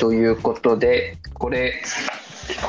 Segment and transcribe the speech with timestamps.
[0.00, 1.74] ということで、これ、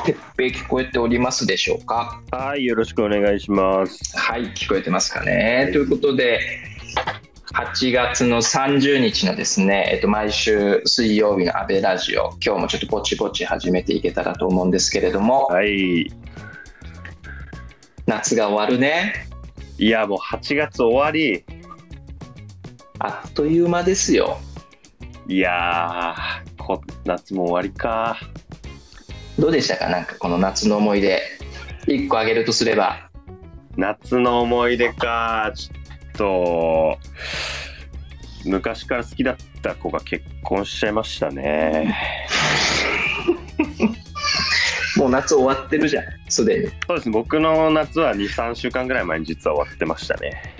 [0.04, 2.20] てっぺい聞こえておりますでしょうか？
[2.30, 4.18] はい、よろしくお願いします。
[4.18, 5.70] はい、聞こえてますかね？
[5.72, 6.40] ということで、
[7.54, 16.12] 8月の30日のですね、えっと、毎週水曜日の安倍ラジオ、今日もちょっとぼちぼち始めていけたらと思うんですけれども、はい。
[18.06, 19.26] 夏が終わるね。
[19.78, 21.46] いや、もう8月終わり。
[22.98, 24.38] あっという間ですよ。
[25.28, 28.16] いやー、こ夏も終わりか。
[29.38, 29.88] どうでしたか？
[29.88, 31.20] なんかこの夏の思い出。
[31.86, 33.10] 1個あげるとすれば。
[33.76, 35.52] 夏の思い出か。
[35.54, 36.98] ちょっと、
[38.44, 41.96] 昔から好きだった子が結婚しちゃいましたね。
[44.96, 46.66] もう夏終わってるじゃん、すでに。
[46.86, 50.54] そうですね、僕の夏は2、3週間ぐらい前に実は終わってましたね。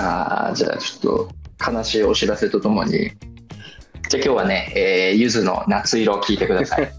[0.00, 3.12] ああ、じゃあちょっと悲しいお知らせとともに。
[4.10, 6.92] じゃあ今日はね、えー、ゆずの夏色を聞いてください。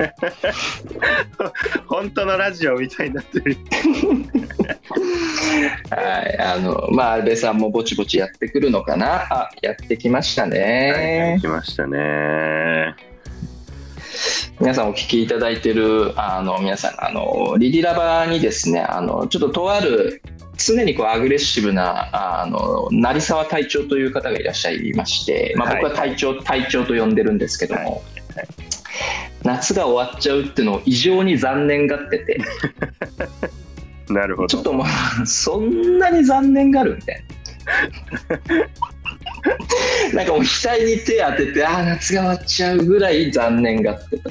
[1.85, 3.57] 本当のラジオみたいになってる。
[5.91, 9.27] はい、あの、まあ、安倍さんもぼちぼちやってくるのかな？
[9.29, 11.37] あ、やってきましたはい、ね。
[11.41, 12.95] 来ましたね。
[14.61, 20.21] 皆さんお聞きいただいてる、あの、皆さん、あの、リリラバにですね、あの、ちょっととある。
[20.65, 28.03] 常にこうアグレッシブなあの成沢隊長という方がいらっしゃいまして、まあ、僕は隊長、隊長と呼んでるんですけども、
[29.43, 32.39] 夏が終わっちゃうっていうのを異常に残念がってて。
[34.09, 34.47] なるほど。
[34.47, 37.31] ちょっともうそんなに残念があるみたいな。
[40.13, 44.29] なんかもう額に手当ててああ夏が終わっちゃうぐらい残念がってた。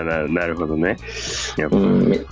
[0.00, 0.96] あななるほどね。
[1.56, 2.26] やっぱうん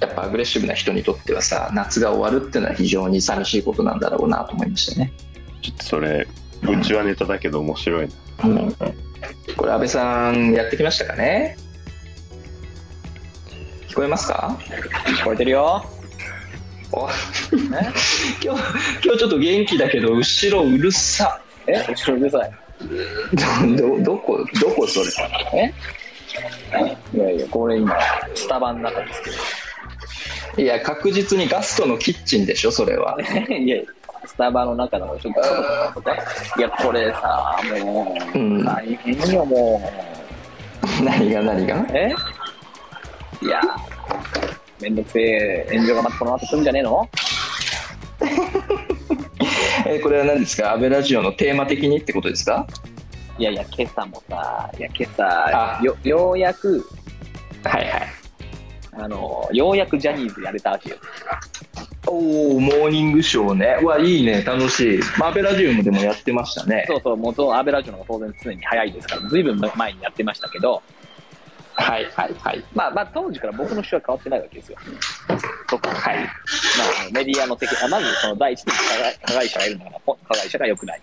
[0.00, 5.12] やっぱアグレッシブな人にとってはさ夏が終わるっていうのは非常に寂しいことなんだろうなと思いましたね、
[5.62, 6.26] ちょっとそれ、
[6.62, 8.14] うちはネタだけど面白いな。
[8.44, 8.74] うん、
[9.56, 11.56] これ安倍さんやってきましたかね？
[13.88, 14.58] 聞こえますか？
[15.06, 15.82] 聞こえてるよ。
[16.92, 17.08] お
[17.50, 17.88] 今日
[18.44, 21.84] 今日ちょっと元気だけど後ろうるさえ？
[21.88, 22.52] 後ろうるさい。
[23.34, 23.44] ど
[23.96, 25.06] どどこどこそれ？
[25.54, 25.74] え？
[27.16, 27.96] いやいや、これ今、
[28.34, 29.36] スタバの中ですけど。
[30.58, 33.16] いや確実にガストのキッチンでしょそれは。
[33.50, 33.82] いや、
[34.24, 36.14] スタバの中だからちょっと外とか。
[36.58, 38.64] いや、これさ、もう、うん。
[38.64, 39.92] 大変よ、も
[41.02, 41.76] 何が何が？
[41.82, 41.86] う。
[41.92, 42.14] え？
[43.42, 43.60] いや、
[44.80, 47.08] めんどくせえ炎上がまたこの後来るんじゃねえの？
[49.86, 50.72] えこれは何ですか？
[50.72, 52.66] 安倍ラジオのテーマ的にってことですか？
[53.38, 55.76] いやいや、今朝もさ、いや、今あ。
[55.78, 56.82] 朝、よようやく、
[57.64, 58.08] はいはい
[59.06, 60.96] あの、ようやくジャニーズやれたわけよ。
[62.08, 70.82] おおモーニングショーねうわいいね楽しい、まあ、アベラジウムでもやってましたねそうそう、元アベラジオの方が当然常に早いですから、ずいぶん前にやってましたけど、
[71.74, 74.78] はいはいはいまあまあ当時から僕の主は変わってないわけですよ。
[75.68, 75.94] 特に。
[75.94, 76.28] はいまあ、
[77.12, 81.02] メディアの責任、まずその第一に加害加害者がいるのが、加害者が良くない。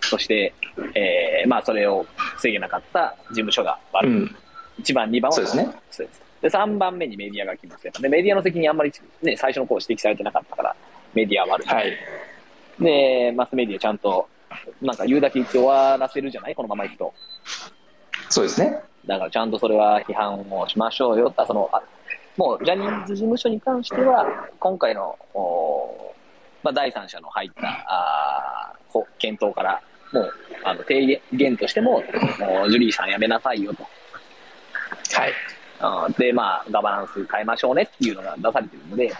[0.00, 0.54] そして、
[0.94, 4.12] えーまあそれを防げなかった事務所が悪い。
[4.12, 4.36] うん
[4.80, 6.23] 1番、2番はそうですねそうです。
[6.44, 7.92] で、3番目にメディアが来ますよ。
[7.98, 10.76] で、メディアの責任あんまりね、最初の頃指摘されてなかったから、
[11.14, 11.66] メディアは悪い。
[11.66, 11.92] はい
[12.78, 14.28] で、マスメディアちゃんと、
[14.82, 17.14] なんか言うだけ言って終わらせるじゃないこのままいくと。
[18.28, 21.80] そうですねだからちゃんとそれは批判をしましょうよって、そのあ
[22.36, 24.26] もうジャニーズ事務所に関しては、
[24.58, 26.12] 今回の、お
[26.62, 28.74] まあ、第三者の入ったあ
[29.18, 29.80] 検討から、
[30.12, 30.32] もう
[30.64, 32.02] あの提言としても、
[32.40, 33.84] もうジュリーさんやめなさいよと。
[33.84, 33.88] は
[35.28, 35.32] い
[36.18, 39.12] で、まあ、ガバナンス変えましょうねっていうのが出されてるので、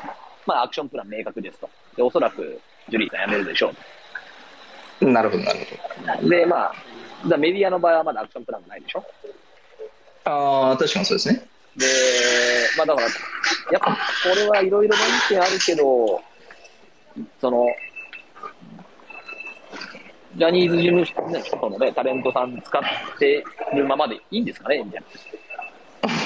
[0.46, 1.68] まあ、アクションプラン明確ですと。
[1.96, 3.72] で、おそらくジュリーさんやめるでしょ
[5.00, 6.28] うなるほどなるほと。
[6.28, 6.74] で、まあ、
[7.28, 9.04] だメディアの場合はまだアクションプランがないでしょ？
[10.24, 11.86] どああ確かにそうですねで、
[12.76, 13.12] まあだから、や
[13.78, 13.98] っぱこ
[14.36, 16.22] れはいろいろな意見あるけど、
[17.40, 17.66] その、
[20.36, 22.82] ジャニーズ事務所のね、タレントさん使っ
[23.18, 23.44] て
[23.74, 25.43] るままでいいんですかねみたいうん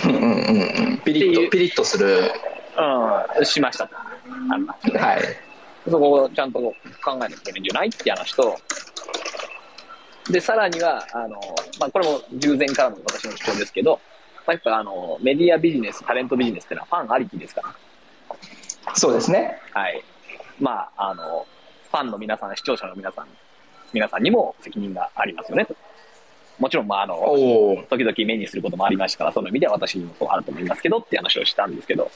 [0.05, 2.33] うんうんうんピリッとピリッとする
[2.77, 3.27] な。
[3.39, 3.97] うん、しましたと。
[3.97, 4.67] あの
[5.01, 5.49] はい
[5.91, 6.75] そこをちゃんと考
[7.15, 8.57] えなきゃいけないんじゃないって話と、
[10.31, 11.41] で、さらには、あの、
[11.81, 14.01] まあ、これも従前からの私の主張ですけど、
[14.47, 18.95] まあ、やっぱあの、メディアビジネス、タレントビジネスっていうのはファンありきですから。
[18.95, 20.03] そうですねはい。
[20.61, 21.47] まあ、あの、
[21.91, 23.27] ファンの皆さん、視聴者の皆さん、
[23.93, 25.75] 皆さんにも責任がありますよねと。
[26.59, 27.17] もちろん、まあ、あの、
[27.89, 32.11] 時々目にすることもありましたから、その意味では私にもそうあると思いますけどって話をしたんですけど、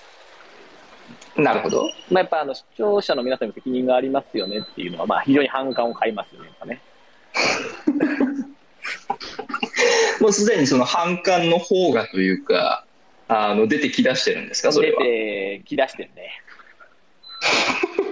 [1.37, 6.81] なるほどまあ、やっぱあの視聴者の皆さんにも責任がありますよねっていうのは、まあ、非常に反感を買いますよね、やっぱね。
[10.21, 12.85] もうすでにその反感の方がというか、
[13.29, 15.03] あの出てきだしてるんですか、それ出は。
[15.03, 16.43] てきだしてるね。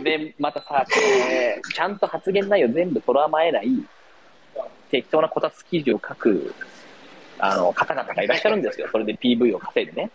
[0.02, 3.68] で、またさ、これ、ちゃんと発言内容全部とらまえない、
[4.90, 6.54] 適当なこたつ記事を書く、
[7.38, 8.88] あの、方々がいらっしゃるんですよ。
[8.90, 10.10] それで PV を稼いでね。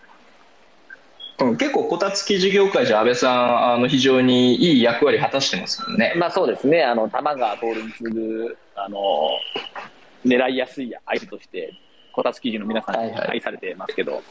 [1.40, 6.14] うん結構、こたつ記事業界じゃ安倍さん、あの非常にいい役割果たしてますもんね。
[6.16, 9.30] まあそうですね、あの、玉川徹に次ぐ、あの、
[10.26, 11.74] 狙いやすい相手として、
[12.14, 14.24] こたつ記事の皆さんにはいはい愛されてますけど、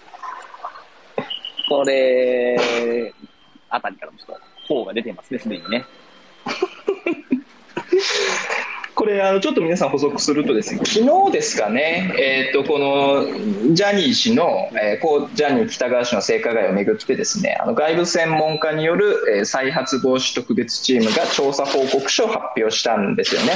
[1.68, 3.12] これ、
[3.68, 5.84] あたりからもちょっと、方が出てますね、すでにね。
[9.04, 23.52] これあのちょっと皆さん補足するとですね昨日ですかね、えー、とこのジャニー氏の、えーこうジャニー喜多川氏の性加害をめぐってですねあの外部専門家による、えー再発防止特別チームが調査報告書を発表したんですよね。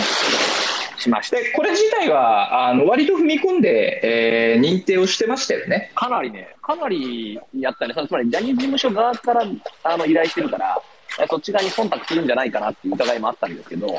[0.98, 1.36] しました。
[1.38, 5.92] でこれ自体はあの割と踏み込んで、えー認定をしてましたよね。
[5.94, 9.46] かなりね、かなりやったね、つまりジャニーズ事務所側から
[9.84, 10.78] あの依頼してるから、
[11.18, 13.96] えそっち側に忖度するんじゃないかなっていう疑いもあったんですけど、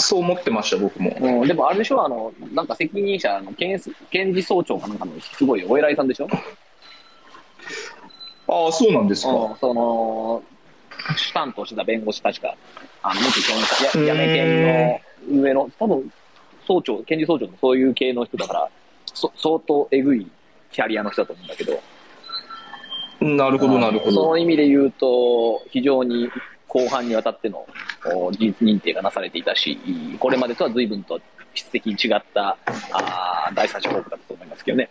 [0.00, 1.16] そう思ってました僕も。
[1.20, 6.28] うん、でもあれでしょ、あのなんか責任者の検検事総長かなんかのすごいお偉いさんでしょ、
[8.48, 9.32] ああそうなんですか。
[9.32, 10.42] うん、その
[11.16, 12.54] 主担当してた弁護士たちが、
[13.02, 16.12] あの元検うーんややめ検の上の、多分
[16.66, 18.70] 総長、検事総長のそういう系の人だから、
[19.14, 20.26] そ相当えぐい
[20.72, 21.80] キャリアの人だと思うんだけど。
[23.20, 24.26] なるほどなるほそど。
[24.28, 26.28] の意味で言うと、非常に
[26.68, 27.66] 後半にわたっての
[28.14, 29.78] お事実認定がなされていたし、
[30.20, 31.20] これまでとは随分と
[31.54, 32.56] 質的に違った
[32.92, 34.90] あー第三者報告だったと思いますけどね。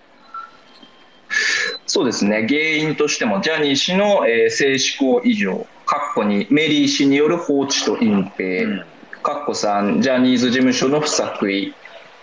[1.86, 2.46] そうですね。
[2.48, 8.86] 原因としてもジャニー氏の、えー性思考異常かっこにメリー氏による放置と隠蔽、
[9.22, 11.74] かっこ3ジャニーズ事務所の不作為。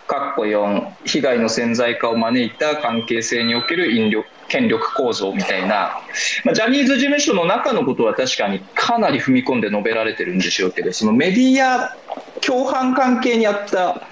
[0.07, 6.01] かっこ4被害の潜在化を招いた関係性における引力権力構造みたいな、
[6.45, 11.97] まあ、ジャニーズ事務所の中のことは確かにかなり踏み込んで述べられてるんでしょうけどそのメディア
[12.41, 14.03] 共犯関係にあった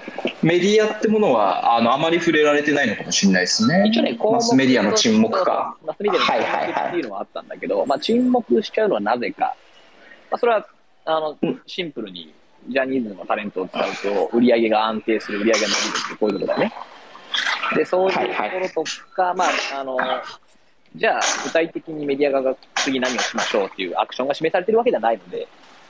[0.41, 3.87] メディアってものはあのあまり触れられてないのかもしれないですね。
[3.87, 5.77] 一応ね、マスメディアの沈黙か。
[5.85, 9.55] マスメディアの沈黙っていうのはあったんだけど、まあ、沈黙しちゃうのはなぜか。
[10.31, 10.67] まあ、それは、
[11.05, 12.33] あのうん、シンプルに、
[12.69, 16.73] ジャニーズのタレントを使うと、売り上げが安定する、売り上げが伸びるってこういうことだよね。
[17.75, 18.83] で、そういうところと
[19.15, 19.49] か、まあ、
[19.79, 19.97] あの、
[20.95, 25.47] じゃあ、具体的にメディア側が次何をしましょうっていうアクションが示されてるわけではないので、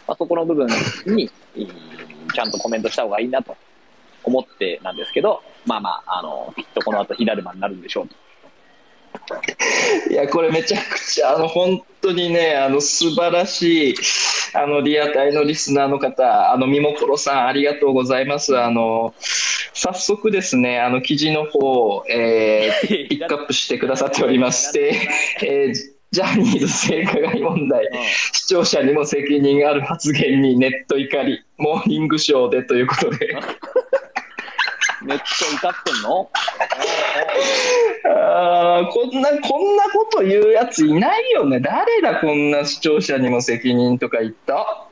[0.07, 0.67] まあ、そこの部分
[1.05, 2.03] に、えー
[2.33, 3.55] ちゃんとコメントした方がいいなと
[4.23, 8.15] 思ってなんですけど、まあまあ、あの、きっとこの後火だるまになるんでしょうと。
[10.09, 13.95] いや、これめちゃくちゃ、あの、本当にね、あの、素晴らしい、
[14.53, 18.57] あの、リアタイのリスナーの方、あの、みもころさん、ありがとうございます。
[18.57, 19.13] あの、
[19.73, 25.07] 早速ですね、あの、記事の方、えーピックアップしてくださっておりまして、
[25.41, 27.89] えージャニーズ性加害問題、
[28.33, 33.35] 視聴者にも責任ある発言にネット怒り、モーニングショーでということで、
[35.01, 36.29] めっちゃ歌ってんの？
[38.87, 41.59] こんな、こんなこと言うやついないよね。
[41.59, 44.87] 誰だ、こんな視聴者にも責任とか言った？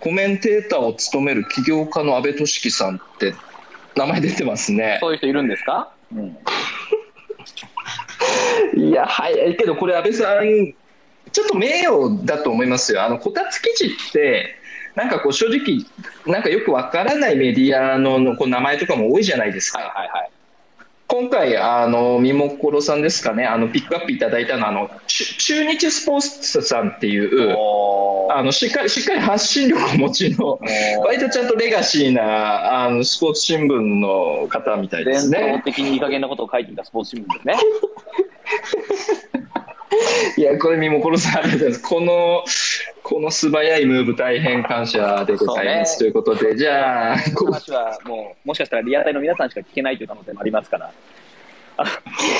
[0.00, 3.34] コメンテーターを務める起業家の安倍俊樹さんって
[3.96, 4.98] 名前出てますね。
[5.00, 5.92] そういう人いるんですか？
[6.12, 6.36] うん。
[8.76, 10.74] いや、早いけど、これ安倍さん、
[11.32, 13.02] ちょっと名誉だと思いますよ。
[13.04, 14.56] あの、こたつ記事って、
[14.94, 15.84] なんかこう正直、
[16.26, 19.78] なんかよくわからないメディアののこう名前とかも多いじゃないですか。
[19.78, 20.30] はいはいはい。
[21.10, 27.56] 今回、あの、みもころさんですかね、あの、ピックアップいただいたのは、あの、ち中日スポーツさんっていう、
[28.30, 30.60] あの、しっかり、しっかり発信力をお持ちの、
[31.04, 35.62] 割とちゃんとレガシーな、あの、スポーツ新聞の方みたいです伝統ね。
[35.64, 37.56] 的にいい加減なことを書いていたスポーツ新聞ですね。
[40.36, 41.82] いや、これ、みもころさす。
[41.82, 42.44] この、
[43.02, 45.94] この素早いムーブ、大変感謝でございます。
[45.94, 50.90] とそういうことで、じゃあ、こう話はもう、もしかしたらリアタイの皆さんしか聞けないという可能性もありますから。
[51.76, 51.84] あ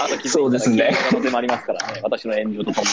[0.04, 2.00] あと気づいたらそうですね聞ける可能性もありますからね。
[2.02, 2.90] 私の炎上とともに。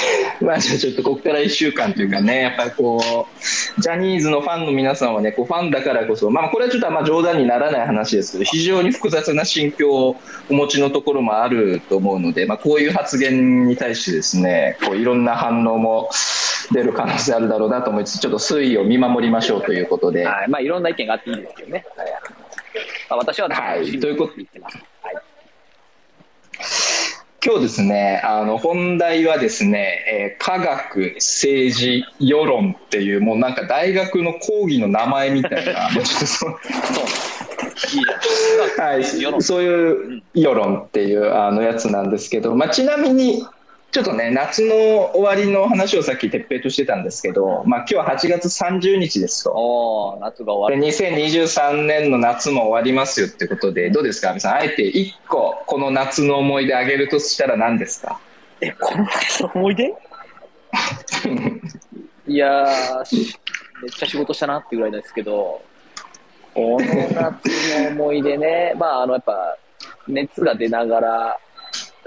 [0.40, 10.16] まあ、じゃあちょっとここから1週間というかね、やっぱりこう、ジャニーズのファンの皆さんはね、こうファンだからこそ、まあ、これはちょっとまあ冗談にならない話ですけど、非常に複雑な心境を
[10.50, 16.10] お持ちのところもあると思うので、まあ、こういう発言に対してですね、こういろんな反応も
[16.72, 20.48] 出る可能性あるだろうなと思いつつ、ちょっと推移を見守りましょうということで、はい。
[20.48, 21.84] まあ、いろんな意見があっていいですけどね。
[21.96, 22.08] はい
[23.08, 24.78] まあ、私は、はいということ言ってます。
[27.46, 27.54] はい。
[27.54, 36.54] 今日ですね、あの本題はですね、えー科学、政治、世論っていう、もうなんか大学の講義の名前みたいな、もうちょっとそう。
[38.78, 39.04] はい、
[39.42, 43.44] そういう世論っていうあのやつなんですけど、まあ、ちなみに
[43.92, 44.74] ちょっとね夏の
[45.16, 50.18] 終わりの話をさっき哲平としてたんですけど、まあ、今日は8月30日ですと。
[50.20, 50.92] 夏が終でわる。
[50.92, 54.54] 2023年の夏も終わりますよってことでどうですか阿部さん？
[54.56, 58.20] あえて1個この夏の思い出あげるとしたら何ですか？
[58.60, 59.94] え、この夏の思い出？
[62.28, 62.66] いや
[63.82, 65.62] めっちゃ仕事したなっていうぐらいですけど、
[66.54, 67.46] この夏
[67.82, 69.56] の思い出ね、まあ、あの、やっぱ、
[70.08, 71.38] 熱が出ながら、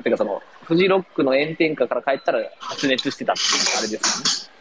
[0.03, 4.51] てかその、フジロックの炎天下から帰ったら発熱してたっていうあれです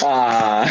[0.06, 0.66] ああ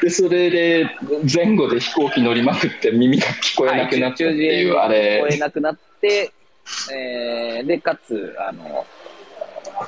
[0.00, 0.88] でそれで
[1.34, 6.30] 前後で飛行機乗りまくって耳が聞こえなくなったっていう、あ聞こえれなくなって、
[6.92, 8.86] えーで、かつ、あの、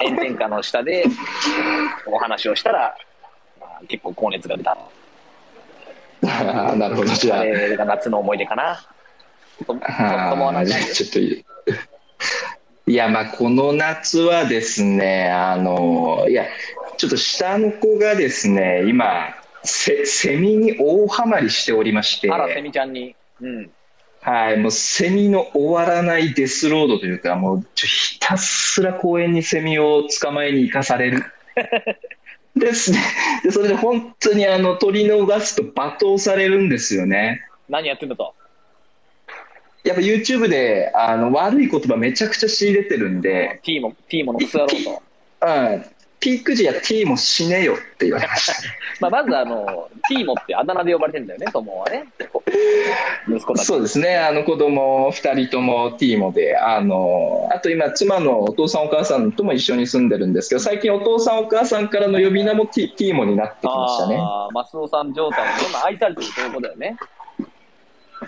[0.01, 1.05] 炎天下の下で
[2.07, 2.97] お話をしたら、
[3.61, 4.73] まあ、結構高熱が出た。
[6.27, 7.15] あーなるほど。
[7.15, 7.41] じゃあ。
[7.41, 8.81] あれが夏の思い出かな。
[9.65, 11.45] ととあもはないーじゃあちょっといい
[12.95, 16.47] やまあこの夏はですねあのいや
[16.97, 23.15] ちょっと下の子がですね今セセミに大ハマりしておりましてあら、セミちゃんに。
[23.41, 23.71] うん。
[24.21, 31.25] はい、もうセミの終わらないデスロードというか、もうひたすら公園にセミを捕まえに行かされる。
[32.57, 32.99] ですね。
[33.45, 37.43] で、それで本当にあの取り逃すと罵倒されるんですよね。
[37.69, 38.35] 何やってんだと。
[39.85, 45.03] やっぱ YouTube であの悪い言葉めちゃくちゃ仕入れてるんで、T も、T ものクソ野郎と。
[45.41, 45.85] うん、
[46.21, 48.55] ピーク時や T も死ねよって言われました。
[49.01, 52.05] まあ、まず、あの、T もってあだ名で呼ばれてんだよね、友はね。
[52.33, 52.43] こ
[53.29, 53.67] 息子たち。
[53.67, 64.17] そうですね、あの子供2人ともティーモで、あのあと今、妻のお父さん、お母さんとも一緒に住んでるんですけど、最近、お父さん、お母さんからの呼び名もティティーモになってきましたね。
[64.17, 66.97] ああ、マスオさん状態で、今愛されてるということだよね。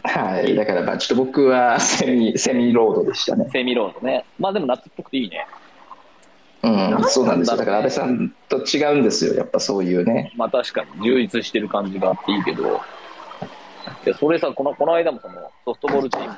[0.05, 3.49] はい、だからまあちょっと僕はセミ セミロードでしたね。
[3.53, 4.25] セミロードね。
[4.39, 5.47] まあでも夏っぽくていいね。
[6.63, 7.57] うん、そうなんですよ。
[7.57, 10.31] だから安倍そさんと違うんですよ、やっぱそういうね。
[10.37, 16.35] まあ確かに充実してる感じがあっていいけど、いやそれさ、このこの間もそのソフトボールチームの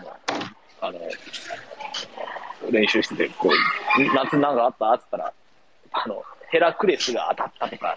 [0.81, 0.99] あの
[2.71, 4.93] 練習してて、こう夏なんかあった？
[4.93, 5.33] っつったら、
[5.93, 7.97] あのヘラクレスが当たったとか、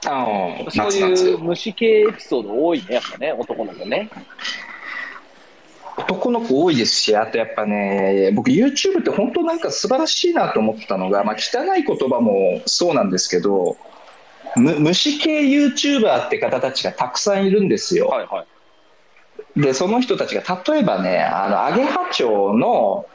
[0.00, 0.92] そう。
[0.92, 4.10] いう虫系エピソード多いね、やっぱね、男の子ね。
[5.96, 13.76] 男の子多いですし、あとやっぱね、僕 YouTube って本当なんか素晴らしいなと思ったのが、まあ汚い言葉もそうなんですけど、
[14.56, 18.06] む虫系 YouTuber って方たちがたくさんいるんですよ。
[18.06, 18.42] はいは
[19.56, 19.60] い。
[19.60, 23.06] でその人たちが例えばねあのアゲハチョウの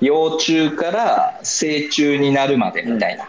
[0.00, 3.28] 幼虫から成虫になるまでみたいな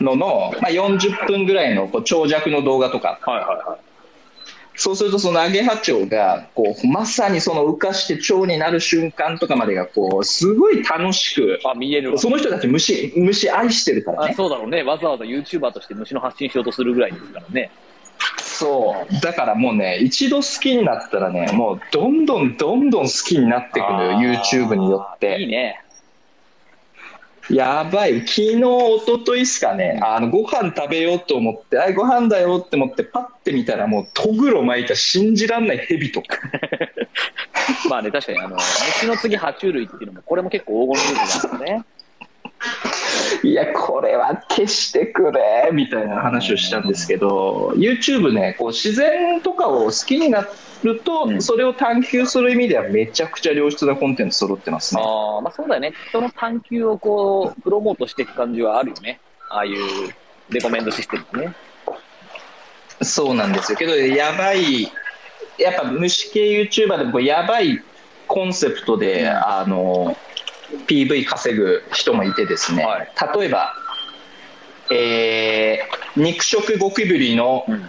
[0.00, 3.88] のの、まあ、40分ぐらいのこう長尺の動画とかはいはいはい。
[4.78, 12.18] そうするとそのアゲハチョウがこうまさにその浮かして蝶になる瞬間とかまでがこうすごい楽しくあ、見えるわ。
[12.18, 14.84] その人たち虫虫愛してるからあねそうだろうね。
[14.84, 17.72] わざわざ YouTuber として虫の発信しようとするぐらいですからね。
[18.36, 25.82] そうだからもうね一度好きになったらねもうどんどんどんどん好きになっていくのよ YouTube によっていいね。
[27.50, 36.38] やばい、昨日、一昨日ですかね、あのご飯食べようと思って、あい、ご飯だよって思って、パッて見たら、もう、トグロ巻いた信じらんないヘビとか、
[37.88, 41.84] まあね、確かに、あの、虫の次、爬虫類っていうのも、これも結構黄金のルールなんですね。
[43.44, 50.46] いや、これは消してくれみたいな話をしたんですけど、YouTube ね、こう自然とかを好きにな
[50.82, 55.02] ると、うんそれを探求する意味では、めちゃくちゃ良質なコンテンツ揃ってますね。
[55.04, 55.92] ああ、まあそうだよね。
[56.12, 59.20] その探求をこう、プロモートしていく感じはあるよね。
[59.50, 59.74] ああいう
[60.50, 61.54] レコメンドシステムね。
[63.02, 63.78] そうなんですよ。
[63.78, 64.90] けど、やばい、
[65.58, 67.80] やっぱ虫系 YouTuber でもやばい
[68.26, 70.16] コンセプトで、あの、
[70.86, 73.08] PV 稼ぐ人もいてですね、はい
[73.38, 73.72] 例えば、
[74.90, 77.88] えー肉食ゴキブリの、うん。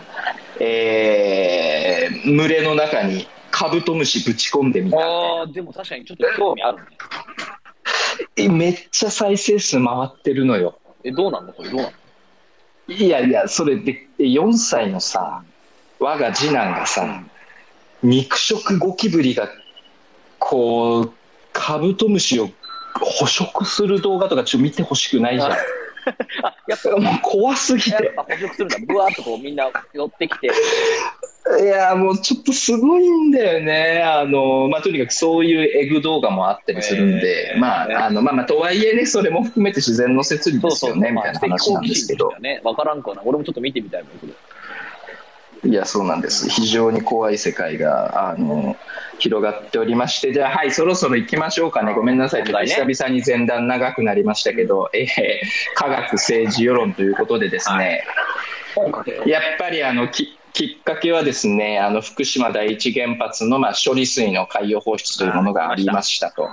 [0.59, 1.78] えー
[2.25, 6.83] 群れの中にカブトムシぶち込んでみたいああ、でも確かにちょっと興味あるね。
[8.47, 10.79] なめっちゃ再生数回ってるのよ。
[11.03, 11.53] え、どうなんの？
[11.53, 11.97] それどうなんの？
[12.87, 15.43] いやいや、それで4歳のさ、
[15.99, 17.23] 我が次男がさ、
[18.01, 19.49] 肉食ゴキブリが
[20.39, 21.13] こう
[21.53, 22.49] カブトムシを
[22.93, 25.51] 捕食する動画とかちょっと見てほしくないじゃん。
[26.43, 27.91] あ、やっぱ、もう怖すぎて。
[27.91, 28.77] やっぱ捕食するんだ。
[28.87, 30.49] ブワーっとこうみんな寄ってきて。
[31.57, 34.03] いや、もうちょっとすごいんだよね。
[34.03, 42.61] あの、まあ、とにかくそういうエグ動画もあったりするんで、えーまあ、あの、まあ、まあ、とはいえね、それも含めて自然の摂理ですよね、みたいな話なんですけどね。
[42.63, 43.23] わからんかな。
[43.25, 44.33] 俺もちょっと見てみたいもん、それ。
[45.71, 46.47] いや、そうなんです。
[46.49, 48.77] 非常に怖い世界が、あの、
[49.17, 51.93] 広がっておりまして、じゃあ、はい、そろそろ行きましょうかね。
[51.93, 52.43] ごめんなさい。
[52.43, 55.07] ちょっと久々に前段長くなりましたけど、えー
[55.75, 58.03] 科学、政治、世論ということでですね、
[59.25, 66.49] やっぱりあの、ききっかけはですね、あの、福島第一原発の、まあ、処理水の海洋放出というものがありましたと。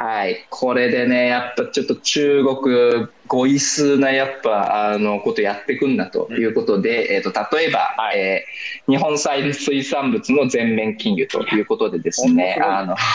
[0.00, 12.96] はい、これでね、やっぱちょっと中国、ごい数なやっぱあのことやっていくんだということで、えー、と例えば、はいえー日本産水産物の全面禁輸ということでですね、あの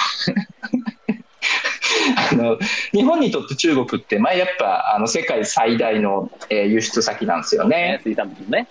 [2.31, 2.57] あの
[2.93, 7.99] 日本にとって中国って、まあ、やっぱあの世界最大の、えー輸出先なんですよねね。
[8.03, 8.67] 水産物ね。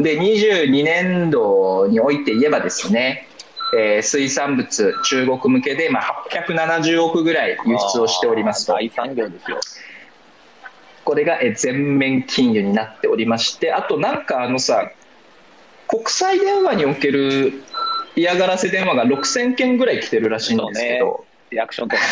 [0.00, 3.28] で22年度において言えばですね、
[3.76, 9.60] えー水産物中国向けで、まあ、870億ぐらい輸出をしておりますと大産業ですよ。
[11.04, 14.90] これがえー全面禁輸になっておりましてあとなんかあのさ
[15.88, 17.62] 国際電話における
[18.16, 22.08] 嫌がらせ電話が6000件ぐらい来てるらしいんですけど、リアクションとかね。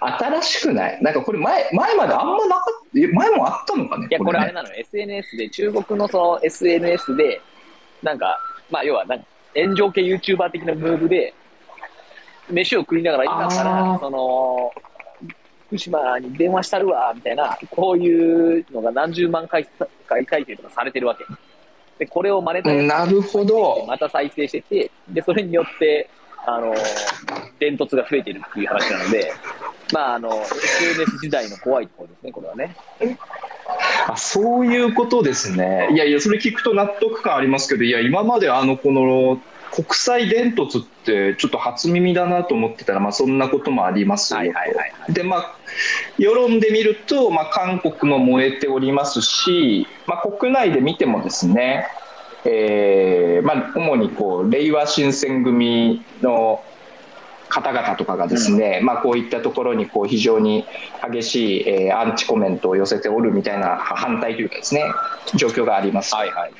[0.00, 0.98] 新しくない？
[1.02, 2.64] なんかこれ前前まであんまなか
[2.96, 4.74] え前もあったのかねいや、これあれねなのよ。
[4.76, 7.40] SNS で、中国のその SNS で、
[8.02, 8.38] なんか、
[8.70, 11.34] まあ、要はなんか、炎上系 YouTuber 的なムーブで、
[12.50, 14.72] 飯を食いながら、今かあら、ーその、
[15.68, 19.66] 福島に電話したるわ、みたいな、こういうのが何十万回
[20.06, 21.24] 回再生とかされてるわけ。
[21.98, 26.10] で、これを真似たなるほどまた再生してて、で、それによって、
[26.46, 26.74] あの、
[27.58, 29.32] 伝突が増えてるっていう話なので、
[29.92, 32.76] まあ、あの、SNS 時代の怖いところですね、これはね。
[34.08, 35.88] あそういうことですね。
[35.92, 39.40] いやいや、それ聞くと納得感ありますけど、いや、今まであの、この、
[39.72, 45.12] 国際伝突ってちょっと初耳だなと思ってたら、まあ、そんなこともありますよとはいはいはいはい。
[45.12, 45.56] で、まあ、
[46.18, 51.86] 世論で見ると、まあ、韓国も燃えておりますし、まあ、国内で見てもですね、
[52.44, 56.62] えーまあ、主にこう、令和新選組の
[57.50, 60.64] 方々とかがですね、まあ、こういったところにこう非常に
[61.12, 64.84] 激しい、えーアンチコメントを寄せておるみたいな反対というかですね
[65.34, 66.14] 状況があります。
[66.14, 66.52] はいはい。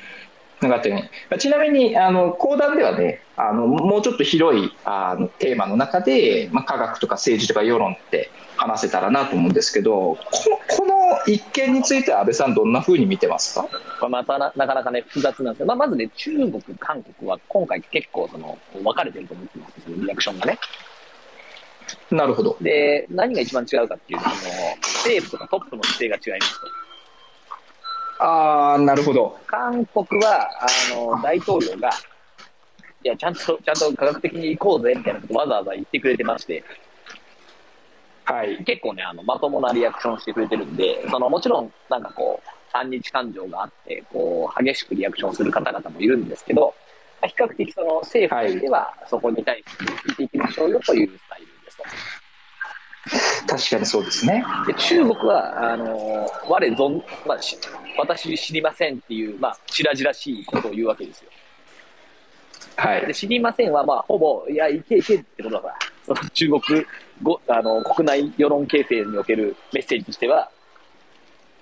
[0.67, 8.29] なったようにまあちなみにあの講談ではねあのもうちょっと広いあのテーマの中で、まあ、科学とか政治とか世論って
[8.61, 10.17] 話せたらなと思うんですけどこ
[10.69, 10.93] この
[11.25, 13.67] 一件については安倍さんどんなふうに見てますか？
[14.01, 20.59] まあ、またななかなかね、複雑なんですけど、まあ、まずね、中国、韓国は今回結構その分かれてると思ってます、リアクションがね。
[22.09, 22.57] なるほど。
[22.61, 26.67] で、何が一番違うかっていうと、その政府とかトップの姿勢が違いますと。
[28.23, 29.39] ああなるほど。
[29.47, 31.89] 韓国は、あの、大統領が、
[33.03, 36.63] いや、ちゃんと、ちゃんと科学的に行こうぜ、みたいなことをわざわざ言ってくれてまして、
[38.25, 38.63] はい。
[38.63, 46.73] 結構ね、あの、まともなリアクションしてくれてるんで、その、もちろん、なんかこう、反日感情があって、こう、激しくリアクションする方々もいるんですけど、
[47.21, 51.83] まあ比較的その、政府としては、そこに対してついていきましょうよというスタイルですと。
[53.47, 54.45] 確かにそうですね。
[54.67, 57.57] で中国は、あの、我存、まあ、し
[57.97, 61.29] 私知りませんっていう、まあ、白々しいことを言うわけですよ。
[62.77, 63.13] はいで。
[63.13, 66.85] 知りませんは、まあ、ほぼ、いや、いけいけってことだから、その中国
[67.21, 70.49] ごあの国内世論形成におけるメッセージとしては、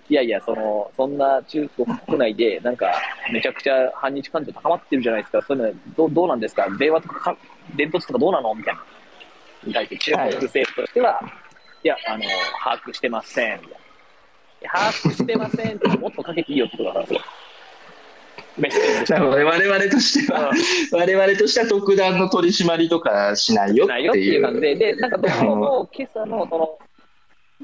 [0.09, 2.91] いやいや、その、そんな中国国内で、なんか、
[3.31, 7.37] めちゃくちゃ反日感情高まってるじゃないですか、そういうのはどどうなんですか、電話とかか、
[7.75, 8.55] 伝突とかどうなの？
[8.55, 8.83] みたいな。
[9.65, 11.21] に対して、中国政府としては、
[11.83, 12.23] い、や、あの、
[12.63, 13.61] 把握してません。
[14.63, 17.21] 把握してませんって、もっとかけていいよってことだからんですよ。
[18.59, 20.51] メッセージ我々としては、
[20.91, 24.61] 我々としては特段の取り締まりとかしないよないよっていいう感じう。
[24.61, 26.79] で、で、なんかどうも今朝のその、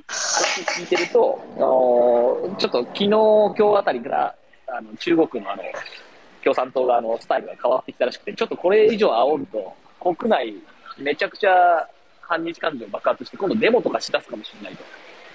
[0.07, 4.35] 話聞いてると、あのちょっと昨日、今日あたりから、
[4.67, 5.63] あの中国のあの
[6.43, 10.53] 共産党があのスタイルが変わってきたらしくて、ちょっとこれ以上煽ると、国内、
[10.97, 11.87] めちゃくちゃ
[12.21, 14.83] 反日感情爆発して、今度デモとかしだすかもしれないと。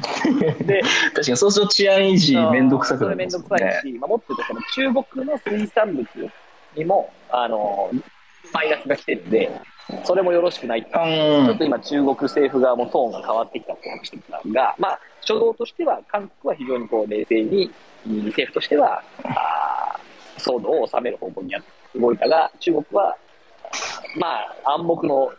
[0.65, 0.83] で、
[1.15, 3.43] 確かにそうすると治安維持めんどくさくなりますね。
[3.43, 4.61] どくさいし、まあ、もっと言うとその
[4.95, 6.09] 中国の水産物
[6.77, 7.91] にも、あの
[8.53, 9.51] マイナスが来てるんで、
[10.05, 17.71] それもよろしくないちょっんと今、中国政府側もトーンが変わってきたって話してたが、まあ、初動としては、韓国は非常にこう冷静に、
[18.07, 19.03] うん政府としては、
[20.39, 21.61] 騒動を収める方向にや
[21.95, 23.17] 動いたが、中国は、
[24.17, 25.33] まあ、暗黙の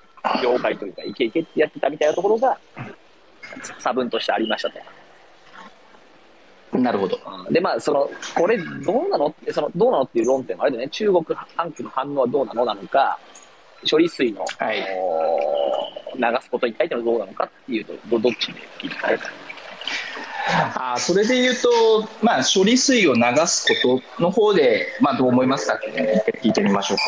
[0.44, 2.58] 了解というか、いけいけってやってたみたいなところが、
[3.80, 4.80] 差分としてありましたと。
[6.78, 7.20] なるほど。
[7.50, 8.64] で、まあ、その、これど
[9.06, 9.28] うなの？
[9.28, 11.26] って、その、どうなのっていう論点もあれでね、中国、
[11.58, 13.20] 韓国の反応はどうなのなのか、
[13.90, 14.86] 処理水の、はい
[16.14, 19.26] お流すことに対してのどうなのかっていうと、どどっちで聞いてかれた
[20.76, 21.70] あそれで言うと、
[22.22, 27.04] まあ、処理水を流すことの方で、まあ、どう思いますかって聞いてみましょうか。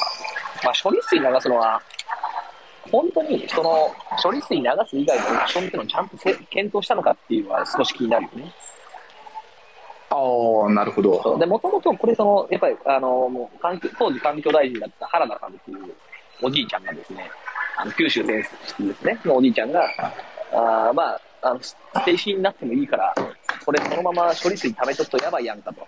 [0.63, 1.81] まあ、処理水流すのは、
[2.93, 8.53] 本当にその処理水流す以外のオプションっていうのをちゃんとせ検討したのかっていうのは少し気になるよね。
[10.11, 10.15] あ
[10.67, 11.37] あ、なるほど。
[11.39, 13.49] で、もともとこれその、やっぱり、あの、
[13.97, 15.95] 当時環境大臣だった原田さんっていう
[16.43, 17.31] おじいちゃんがですね、
[17.77, 18.43] あの九州選
[18.77, 19.89] 出ですね、のおじいちゃんが、
[20.51, 21.75] あーまあ、あの、捨
[22.05, 23.11] て石になってもいいから、
[23.65, 25.81] これそのまま処理水溜めとくとやばいやんかと。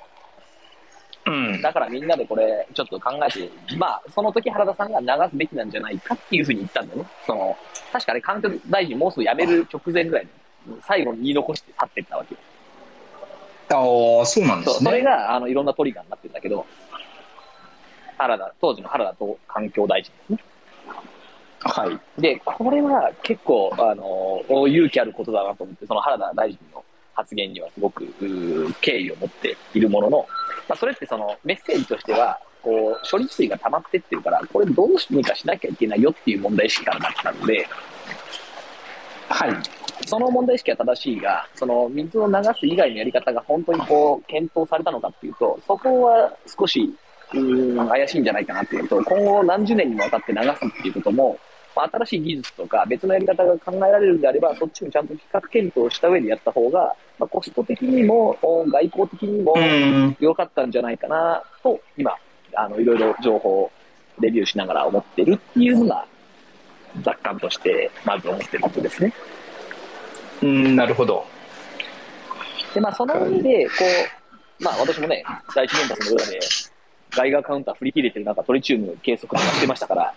[1.25, 1.61] うん。
[1.61, 7.09] だからみんなでこれ、ちょっと考えて、まあ、その時原田さんが流すべきなんじゃないかっていうふうに言ったんだよね。
[7.25, 7.57] その、
[7.91, 10.27] 確かね、環境大臣もうすぐ辞める直前ぐらい
[10.67, 12.39] に、最後に言い残して去っていったわけよ。
[13.69, 14.89] ああ、そうなんですね。
[14.89, 16.65] それが、あの、いろんなトリガーになってるんだけど、
[18.17, 20.39] 原田、当時の原田と環境大臣ですね。
[21.61, 22.21] はい。
[22.21, 26.84] で、これは結構、あの、勇気あることだなと思って、その原田大臣の
[27.15, 28.05] 発言にはすごく、
[28.81, 30.27] 敬意を持っているものの、
[30.67, 37.67] まあ、それってそのメッセージとしては、こう、処理水が溜まってってるから、これどうにかしなきゃいけないよっていう問題意識からだったので、
[39.29, 39.53] はい。
[40.05, 46.93] その問題意識は正しいが、その水を流す以外のやり方が本当にこう、検討されたのかっていうと、そこは少し、
[47.33, 51.37] うーん、怪しいんじゃないかなっていうのと、今後何十年にもわたって流すっていうことも、
[51.75, 60.17] まあ新しい技術とか別のやり方が考えられるんであれば、そっちもちゃんと比較検討した上でやった方が、まあ、コスト的にも、お外交的にもうん。
[60.19, 62.15] 良かったんじゃないかなと、今、
[62.53, 63.71] あの、いろいろ情報を
[64.19, 66.05] レビューしながら思ってるっていうのが、
[67.01, 69.13] 雑感として、まず思ってることですね。
[70.41, 71.25] うん、なるほど。
[72.73, 73.71] で、まあ、その上で、こ
[74.59, 76.39] う、まあ、私もね、第一原発の裏で、
[77.11, 80.13] ガイガーカウンター振り切れてる中、トリチウム計測とかしてましたから、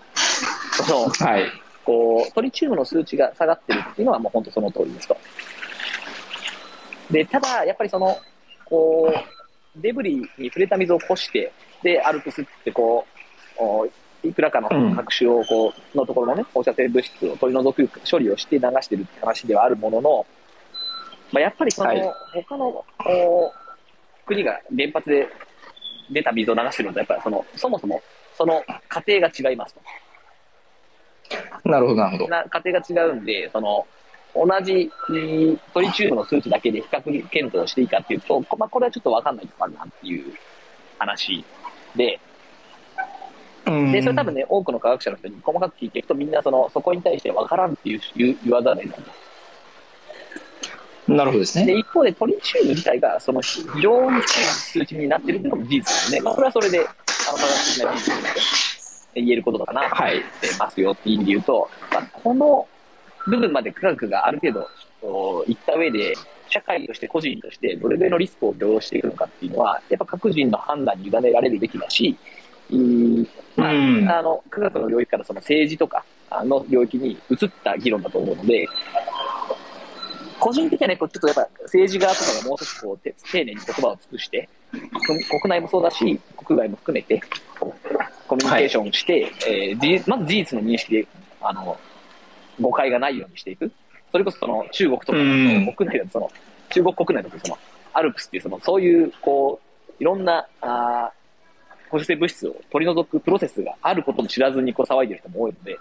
[0.72, 1.50] その、はい。
[1.84, 5.16] こう、トリチウムの数値が下がってるっていうのは、もう本当その通りですと。
[7.10, 8.18] で、ただ、やっぱりその、
[8.64, 13.06] こう、デブリに触れた水をこして、で、アルプスってこ
[13.58, 13.88] う、お
[14.22, 20.26] いくらかのうん各種を、こう、のところのね、放射性物質を取り除く処理をして流してるって話ではあるものの、
[21.32, 22.02] まあ、やっぱりその、はい
[22.34, 23.52] 他の、お
[24.26, 25.26] 国が原発で
[26.10, 28.02] 出た水を流してるのと、やっぱりその、そもそも、
[28.36, 29.80] その過程が違いますと。
[31.68, 32.28] なるほど、なるほど。
[32.28, 33.86] な過程が違うんで、その、
[34.34, 35.18] 同じう
[35.52, 40.32] んトリチウムの数値だけで比較検討していいかっていうと、こまあ、これはちょっとわかんないとこあるなっていう
[40.98, 41.44] 話
[41.96, 42.20] で、
[43.66, 49.00] うんで、それ多分ね、多くの科学者の人に細かく聞いていくと、みんなその、そこに対してわからんっていう言わざるを得ない。
[51.08, 51.66] なるほどですね。
[51.66, 56.20] で、一方でトリチウム自体が、その、非常に低い数値になってるっていうのも事実ですね。
[56.20, 58.67] まあ、それはそれで、あの、科学的な事実として
[59.20, 60.18] 言えることかなはい。
[60.18, 62.66] ってますよっていう意味で言うと、まあ、この
[63.26, 66.14] 部分まで科学がある程度いった上で、
[66.48, 72.16] 社会として個人としてどれぐらいのリスクを許容していくのかっていうのは、やっぱ各人の判断に委ねられるべきだし、
[72.70, 78.66] うんまあうんあの科学の領域からその政治とかあの領域に移った議論だと思うので、
[80.40, 87.20] 個人的にはね、こうちょっとやっぱ政治側とかがもう少しこうて丁寧に言葉を尽くして、国国内もそうだし、国外も含めて、
[88.26, 91.06] コミュニケーションして、えー事まず事実の認識で、
[91.40, 91.78] あの、
[92.60, 93.70] 誤解がないようにしていく。
[94.10, 96.30] それこそその中国とかうん国内だとその、
[96.70, 97.58] 中国国内だとその、
[97.92, 101.18] アルプスっていうその、そういう、こう、いろんな、あー
[101.90, 105.78] 放射性物質を取り除くプロセスがあることも知らずにこう騒いでる人も多いので、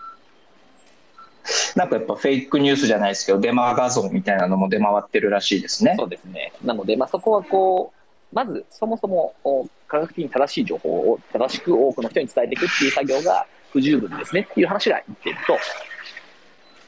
[1.75, 5.95] なんかやっぱフェイクニュースじゃないですけど、デマ画像みたいなのも出回ってるらしいですね。
[5.97, 6.51] そうですね。
[6.63, 7.96] なので、まあ、そこはこう、
[8.33, 15.57] まずそもそもお科学的に正しい情報を正しく多くの人に伝えていくっていう作業が不十分ですねっていう話が言ってると、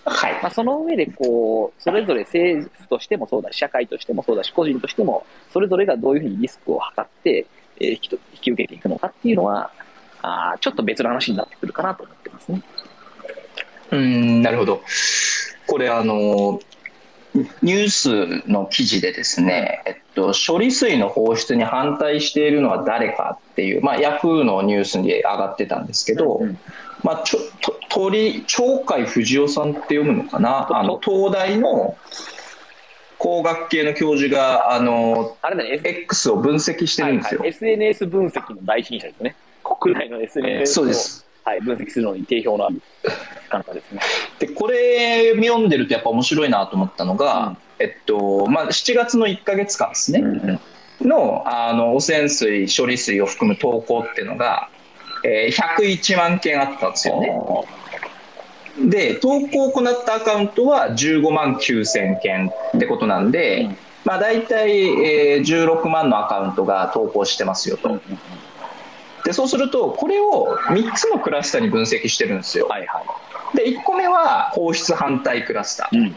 [0.10, 0.34] はい。
[0.42, 7.46] まあ、その上でこう、それぞれ政府としてもそうだし、社会としてもそうだし、個人としても、それぞれがどういうふうにリスクを測って、
[7.80, 9.72] えー引きと引き受けていくのかっていうのは、
[10.22, 12.62] あーちょっと別の話になってくるかなと思ってますね。
[13.92, 14.82] うん、なるほど。
[15.68, 16.60] これあの、
[17.34, 26.58] ニュースの記事でですね、えっと、処理水の放出に反対しているのは誰かっていう、まあ、ヤフーのニュースに上がってたんですけど、うん
[27.04, 30.68] まあ、ちょと鳥鳥海藤夫さんって読むのかな？
[30.78, 31.98] あの東大の
[33.18, 37.42] 工学系の教授があのあれだね、X を分析してるんですよ。
[37.42, 39.36] はいはい SNS 分析の第一人者ですね。
[39.64, 41.29] 国内の SNS をそうです。
[41.50, 42.80] はい、分析するのに定評のある
[43.50, 44.02] 方ですね。
[44.38, 50.60] でこれ読んでるとやっぱ面白いなと思ったのが、うんえっとまあ、7月の1か月間ですね、うん
[51.02, 54.70] のあの汚染水処理水を含む投稿っていうのが、
[55.24, 57.40] えー101万件あったんですよね。
[58.82, 64.72] で投稿を行ったアカウントは15万9000件ってことなんで、うんまあ、大体、
[65.36, 68.00] えー、16万のアカウントが投稿してますよと。
[69.24, 72.68] でそうするとこれを3つのクラスターに分析してるんですよ。
[72.68, 73.02] はいは
[73.54, 73.58] い。
[73.58, 75.98] で1個目は放出反対クラスター。
[75.98, 76.16] うん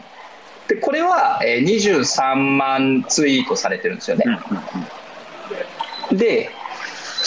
[0.67, 4.25] でこれは、えー、23万ツイートされてるんですよね。
[6.11, 6.49] で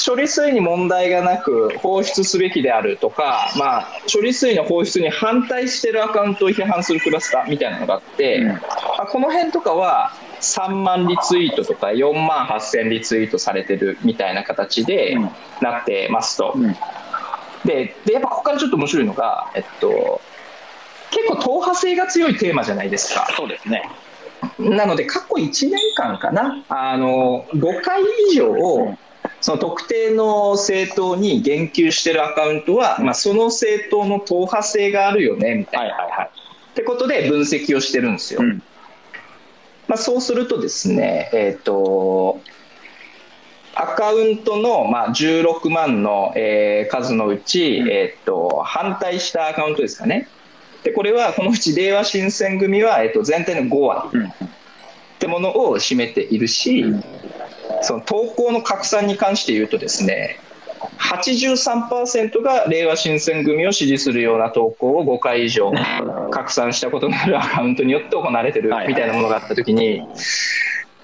[0.07, 8.61] 処理水に問題がなく放出すべきであるとか、まあ、処理水の放出に反対してるアカウントを批判するクラスターみたいなのがあって、うん、ま
[8.99, 15.17] あ、この辺とかは3万リツイートとか4万8000リツイートされてるみたいな形で
[15.61, 16.53] なってますと。
[16.55, 16.77] うん、
[17.65, 20.21] ででやっぱここからちょっと面白いのが、えっと、
[21.11, 23.29] 結構党派性が強いテーマじゃないですか。
[23.37, 23.89] そうですね。
[24.59, 26.65] なので過去1年間かな。
[26.69, 28.97] あの5回以上、
[29.41, 36.31] その特定の政党に言及してるアカウントは、まあ、その政党の党派性があるよねみたいな、はいはいはい、
[36.71, 38.41] ってことで分析をしてるんですよ。
[38.43, 38.63] うん、
[39.89, 42.41] まあ、そうするとですね、えーと、
[43.75, 50.29] アカウントの、まあ、16万の、えー、数のうち、うん、えーと、反対したアカウントですかね。
[50.83, 57.05] でこれはこのうちれいわ新選組は、えーと、全体の5割ってものを占めているし、うん。
[57.83, 60.39] その投稿の拡散に関して言うとですね
[60.99, 65.73] 83%がれいわ新選組を支持するような投稿を5回以上
[66.31, 70.03] 拡散したことのあるアカウントによって行われてるみたいなものがあった時に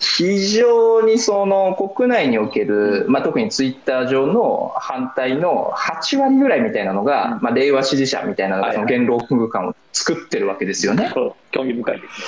[0.03, 11.13] 非常にその国内における、まあ、特にツイッター上の反対の8割ぐらいみたいなのが、まあ、令和支持者みたいなのがその言論空間を作ってるわけですよね。
[11.53, 12.27] 興味深いですね。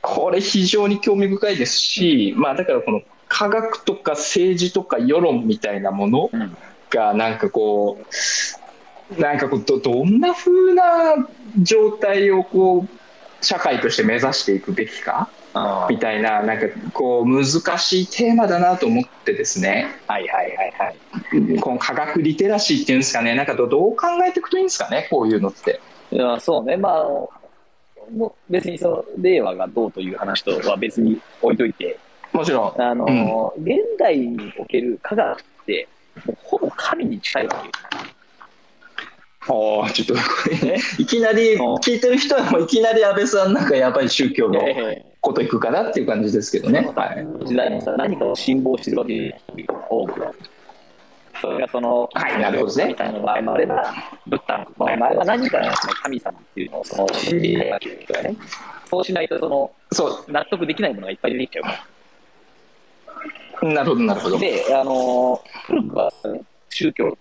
[0.00, 6.30] これ非常に興味深いですし、まあ、だからこの科学とか政治とか世論みたいなもの
[6.90, 15.28] がなんかこうなんかこうどどんな風な状態をこう社会として目指していくべきか
[15.88, 17.44] みたいななんかこう難
[17.78, 19.88] しいテーマだなと思ってですね。
[20.06, 21.60] はいはいはいはい。
[21.60, 23.34] この科学リテラシーっていうんですかね。
[23.34, 25.80] なんかどう考えていくといいんですかねこういうのって。
[26.10, 26.76] いやそうね。
[26.76, 27.02] まあ
[28.10, 31.98] もう別にその令和がどうという話とは別に置いといて
[32.32, 32.82] もちろん。
[32.82, 35.88] あの、うん、現代における科学って、
[36.26, 37.70] もうほぼ神に近いわけ
[39.50, 40.14] ああ、ちょっと、
[41.02, 44.60] いきなり、聞いてる人はもういきなり安倍さんなんかやっぱり宗教の
[45.20, 46.90] こといくかなっていう感じですけどね。
[46.94, 49.40] はい、時代のさ、何かを辛抱してるわけで
[49.88, 50.20] 多く
[51.40, 52.86] それがその、はい、なるほどね。
[52.88, 53.94] みたいな場合もあれば、
[54.26, 58.36] ブッダの場合もあれば、何かの神様っていうのをその信じないわけですよね。
[58.90, 60.32] そうしないと、その、そう。
[60.32, 61.86] 納得できないものがいっぱい出てきちゃうから。
[63.62, 64.38] なるほど、なるほど。
[64.38, 67.18] で、あの、古くは、ね、宗教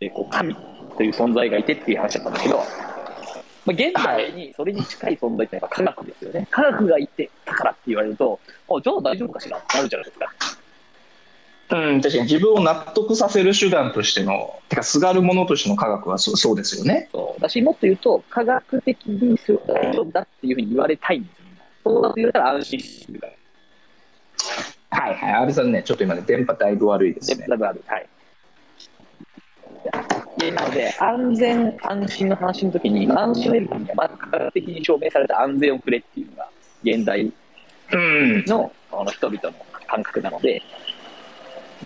[0.00, 0.54] でこう神
[0.96, 6.46] という存在がいてっていう話だったんだけど、まあ、現代にそれに近い存在ってやっぱ科学ですよね。
[6.50, 10.58] 科学がいてたからって言われると、あじゃあ大丈夫かしらってなるじゃないですか。
[11.70, 17.10] うん、確かに自分を納得させる手段としての、てか、すがるものとしての科学はそそうですよね。
[17.12, 21.44] そうだし、もっと言うと、科学的にそれ大丈夫だっていうふうに言われたいんですよ。
[21.84, 23.32] そうだと言われたら安心するから。
[24.90, 27.46] はいはい、安倍さんね、ちょっと今ね、電波だいぶ悪いですね。
[27.46, 27.82] だいぶ悪い。
[27.86, 28.08] はい。
[30.52, 36.48] なので、安全安心の話の時に、安心を得るには、まず科学的に証明された安全をくれっていうのが、
[36.82, 37.32] 現代
[38.46, 39.52] の,、あの人々の
[39.86, 40.62] 感覚なので、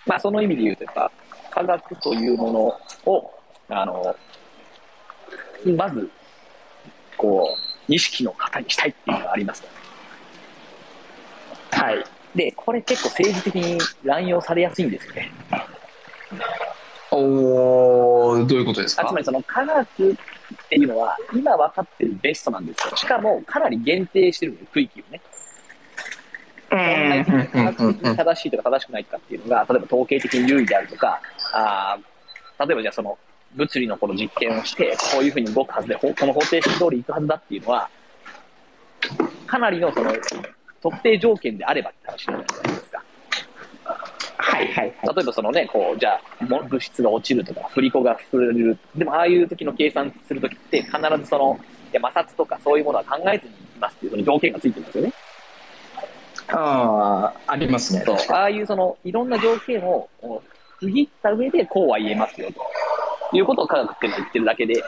[0.06, 1.12] まあ、その意味で言うと、やっぱ、
[1.50, 3.30] 科学というものを、
[3.68, 4.14] あの、
[5.76, 6.10] まず、
[7.16, 7.56] こ
[7.88, 9.64] う、意識の方にしたいっていうのがあります、
[11.70, 12.04] はい。
[12.34, 15.30] で、これ結構政治的に乱用されやすいんですよね。
[17.10, 19.04] おどういうことですか？
[19.06, 20.16] つまりその科学っ
[20.70, 22.96] ていうのは今分かってるベストなんですよ。
[22.96, 25.20] しかもかなり限定してる区域をね。
[26.70, 31.20] 本来的に科学的に正しいとか正しくないとかっていうのが、例えば統計的に優位であるとか、
[31.52, 31.98] あ
[32.58, 33.18] 例えばじゃあその
[33.56, 37.90] 物理のこの実験をして、こういうふうに動くはずで、この方程式通りいくはずだっていうのは、
[39.46, 40.14] かなりのその
[40.82, 43.02] 特定条件であればって話じゃないですか。
[44.38, 48.78] はいはい、はい、例えばそのね、こう、じゃあ、物質が落ちるとか、振り子が振れる。
[48.96, 51.58] でも、ああいう時の計算するときって、必ずその、
[51.92, 55.12] いや摩擦とかそういうものは考えずにいきますっていうその条件がついてるんですよね。
[56.48, 58.02] ああ、ありますね。
[58.04, 58.16] そう。
[58.30, 60.08] ああいうその、いろんな条件を
[60.80, 62.48] 区切った上で、こうは言えますよ、
[63.30, 64.82] ということを科学っていうのは言ってるだけで、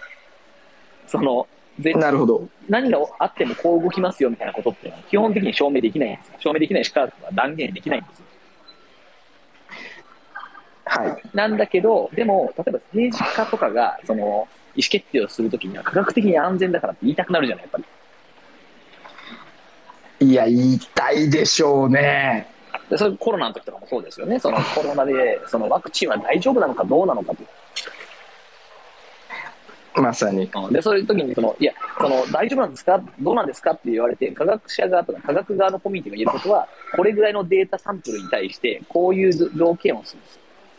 [1.07, 1.46] その、
[1.78, 2.48] なるほど。
[2.68, 8.24] 何があってもこう動きますよみたいなことって基本的に証明できないんです証明できないしかは断言できないんですよ。
[10.84, 11.22] はい。
[11.32, 17.78] なんだけど、でも、例えば政治家とかが、その、意思決定をするときには科学的に安全だからって言いたくなるじゃない、やっぱ
[20.20, 20.28] り。
[20.28, 22.48] いや、言いたいでしょうね。
[22.90, 27.42] でそれコロナの時とかもそうですよね、そのコロナでそのワクチンは大丈夫なのかどうなのかと。
[29.96, 30.50] まさに。
[30.52, 33.72] うんで、そういう時にその、いや、その大丈夫なんですか、どうなんですか？
[33.72, 40.02] って言われて、科学者側とか科学側のコミュニティが言えることは、これぐらいのデータサンプルに対して、こういう条件を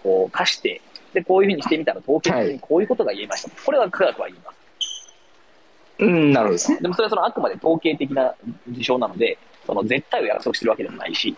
[0.04, 0.82] こう課して、
[1.13, 3.49] で、こういうふうにしてみたら、統計的にこういうことが言えました。
[3.63, 4.56] これは科学は言います。
[5.99, 6.82] うん、なるほど。
[6.82, 8.36] でもそれはそのあくまで統計的な
[8.69, 11.36] 事象なので、その絶対を約束してるわけでもないし、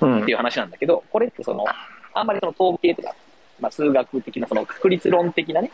[0.00, 1.64] うんっていう話なんだけど、これってその、
[2.12, 3.16] あんまりその統計とか、
[3.60, 5.70] まあ、数学的な、その確率論的なね、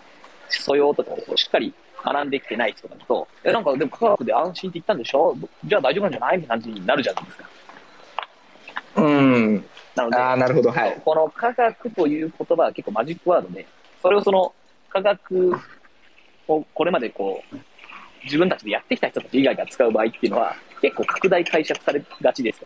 [0.49, 5.37] 素養とかをしっかり学んできてない人だと、え、なんかでも科学で安心って言ったんでしょ？
[5.65, 6.37] じゃあ大丈夫なんじゃない？
[6.39, 7.45] みたいな感じになるじゃないですか。
[8.97, 9.65] うん。
[9.95, 10.71] なので、ああ、なるほど。
[10.71, 11.01] はい。
[11.05, 13.67] この科学という言葉は結構マジックワードで、
[14.03, 14.53] それをその
[14.91, 15.55] 科学
[16.47, 17.57] をこれまでこう、
[18.25, 22.63] 自分たちでやってきた人たち以外が使う場合っていうのは、結構拡大解釈されがちです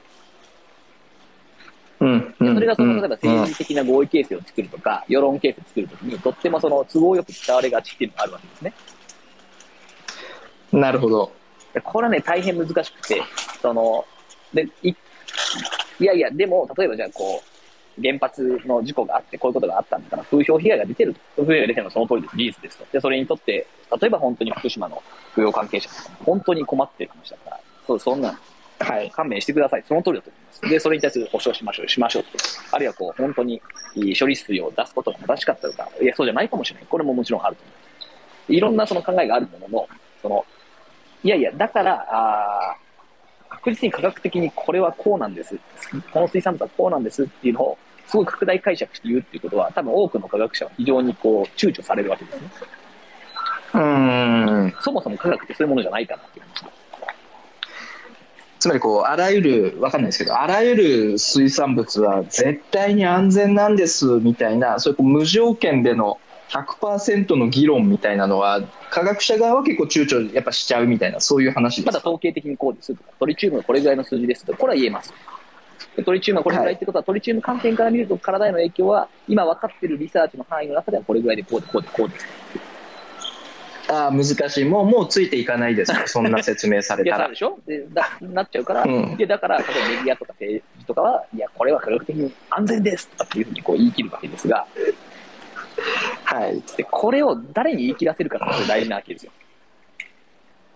[1.99, 2.05] と。
[2.05, 2.21] うん。
[2.21, 8.73] でそれがその、うん例えば政治的な合意形成を作るとか、世論形成を作るときに、とってもその都合よく使われがちっていうのがあるわけですね。
[10.73, 11.33] なるほど。
[11.73, 13.23] でこれはね、大変難しくて、
[13.61, 14.05] その、
[14.53, 14.95] で、い
[16.01, 21.21] いやいや、でも、例えばじゃあこう、原発の事故があって、こういうことがあったんだから、風評被害が出てると。
[21.43, 22.37] 風評被害が出てるのはその通りです。
[22.37, 22.87] 事実ですと。
[22.93, 23.67] で、それにとって、
[24.01, 25.03] 例えば本当に福島の
[25.35, 25.91] 扶養関係者
[26.25, 28.39] 本当に困ってる話だから、そう、そんな、
[28.81, 29.11] はい。
[29.11, 29.85] 勘弁してください。
[29.87, 30.61] その通りだと思います。
[30.62, 32.38] で、それに対する保証しましょう、しましょうって。
[32.71, 33.61] あるいはこう、本当に
[34.19, 36.87] 処理水を出すことが正しかったのか、いや、そうじゃないかもしれない。
[36.88, 37.81] これももちろんあると思いま
[38.47, 38.53] す。
[38.53, 39.88] いろんなその考えがあるものの、
[40.23, 40.45] その、
[41.23, 42.88] いやいや、だから、あー
[43.51, 45.59] 確実に科学的にこれはこうなんです。
[46.12, 52.49] この水産物はこうなんですっていうのを、すごい拡大解釈して言うっていうことは、多分多くの科学者は非常にこう、躊躇されるわけですね。
[53.75, 54.75] うん。
[54.81, 56.78] そもそも科学ってそういうものじゃないかなっていう話。
[58.59, 66.18] つまりこう、あらゆる、わかんないですけど、あらゆる水産物は絶対に安全なんですみたいな、そういう無条件での
[66.49, 71.92] 100%の議論みたいなのは、科学者側は結構躊躇やっぱしちゃうみたいな、そういう話ですか。
[71.92, 75.14] まだ統計的にこうですとか、トリチウムはこれぐらいの数字ですとか、これは言えます。
[75.97, 82.27] でトリチウムはこれぐらいってことは、トリチウム観点から見ると体への影響は、今分かっているリサーチの範囲の中ではこれぐらいでこうでこうでこうです。
[83.90, 84.64] ああ、難しい。
[84.66, 85.98] もう、もうついていかないですよ。
[86.07, 87.37] そんな説明されいや、たらで。
[87.37, 87.59] しょ？
[87.66, 94.66] でだなっちゃうから、うんいやだから、例えばメディアとか政治とかは、いや、これは科学的に安全ですとかっていうふうにこう言い切るわけですが、
[96.24, 96.62] はい。
[96.77, 99.33] でこれを誰に言い切らせるかって大事なわけですよ。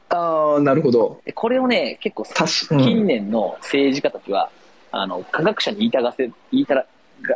[0.08, 1.20] ああ、なるほど。
[1.24, 4.50] でこれをね、結構、近年の政治家たちは、
[4.90, 6.86] あの科学者に言いたがせ言いたが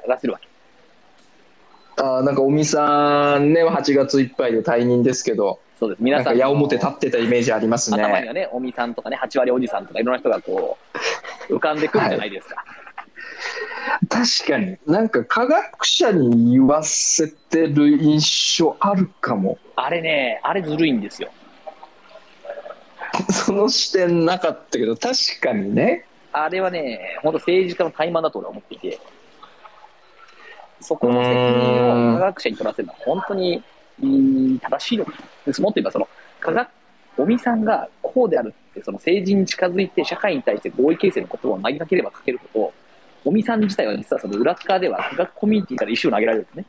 [0.07, 0.49] らせるわけ。
[1.99, 5.99] あーなんか尾身さんね、8月いっぱいで退任ですけど、そうです。
[5.99, 8.03] な皆さんのんか矢面立ってたイメージありますね。
[8.03, 10.79] 頭にはね、尾身さんとかね、8割おじさんとかいろんな人がこ
[11.49, 12.65] う、 浮かんでくるじゃないですか。
[14.09, 14.79] 確かに。
[14.87, 19.59] なんか科学者に言わせてる印象あるかも。
[19.77, 21.31] あれね、あれずるいんですよ。
[23.31, 26.07] その視点なかったけど、確かにね。
[26.33, 28.99] あれはね、本当政治家の怠慢だと俺は思っていて、
[30.81, 33.65] そこの責任を科学者に取らせるのは本当にうん
[34.01, 35.13] 正しいのか。
[35.13, 36.09] もっと言えば、その、
[36.41, 36.69] 科学、
[37.19, 41.87] 尾身さんがこうであるって、その政治に近づいて社会に対して合意形成の言葉を投げか。
[41.87, 42.23] ければか。
[42.25, 42.73] けるほ
[43.25, 45.85] ど、尾身さん自体は実はその裏側では科学コミュニティか。
[45.85, 46.65] ら石を投げられるんですね。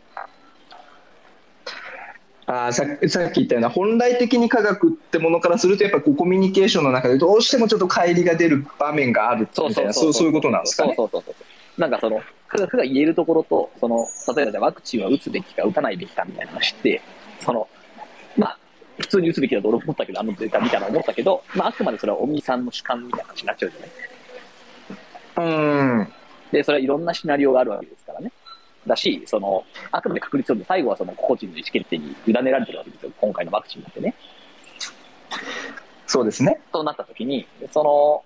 [2.49, 5.49] あささっき言ったような本来的に科学ってものか。
[5.49, 10.87] らするとやっぱこうコミュニケーションの中でどうしてもちょっと乖離が出る場面があるみたいなそうそういうことなんですか。
[10.87, 10.93] ね。
[10.95, 11.46] そうそうそうそう。
[11.77, 17.01] なんかその、科学が言えるところと、その、例えばじゃあワクチンは打つべきか打たないべきかみたいな話って、
[17.39, 17.67] その、
[18.35, 18.57] まあ、
[18.99, 25.49] 普通に打つべきだと俺思ったけど、あのデータ見たら思ったけど、まあ、あくまでそれは尾身さんの主観みたいな話になっちゃうじゃない？
[25.49, 26.13] うん。
[26.51, 28.31] で、それはいろんなシナリオがあるわけですからね。
[28.87, 33.11] だし、その、あくまで確率論で最後はその個人の意思決定に委ねられてるわけですよ。
[33.19, 34.15] 今回のワクチンだってね。
[36.07, 36.61] そうですね。
[36.71, 38.23] となった時に、その、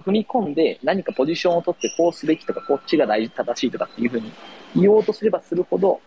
[0.00, 4.32] 踏み込んで何かポジションを取ってこうすべきとか、こっちが大事、正しいとかっていうふうに
[4.76, 6.00] 言おうとすればするほど、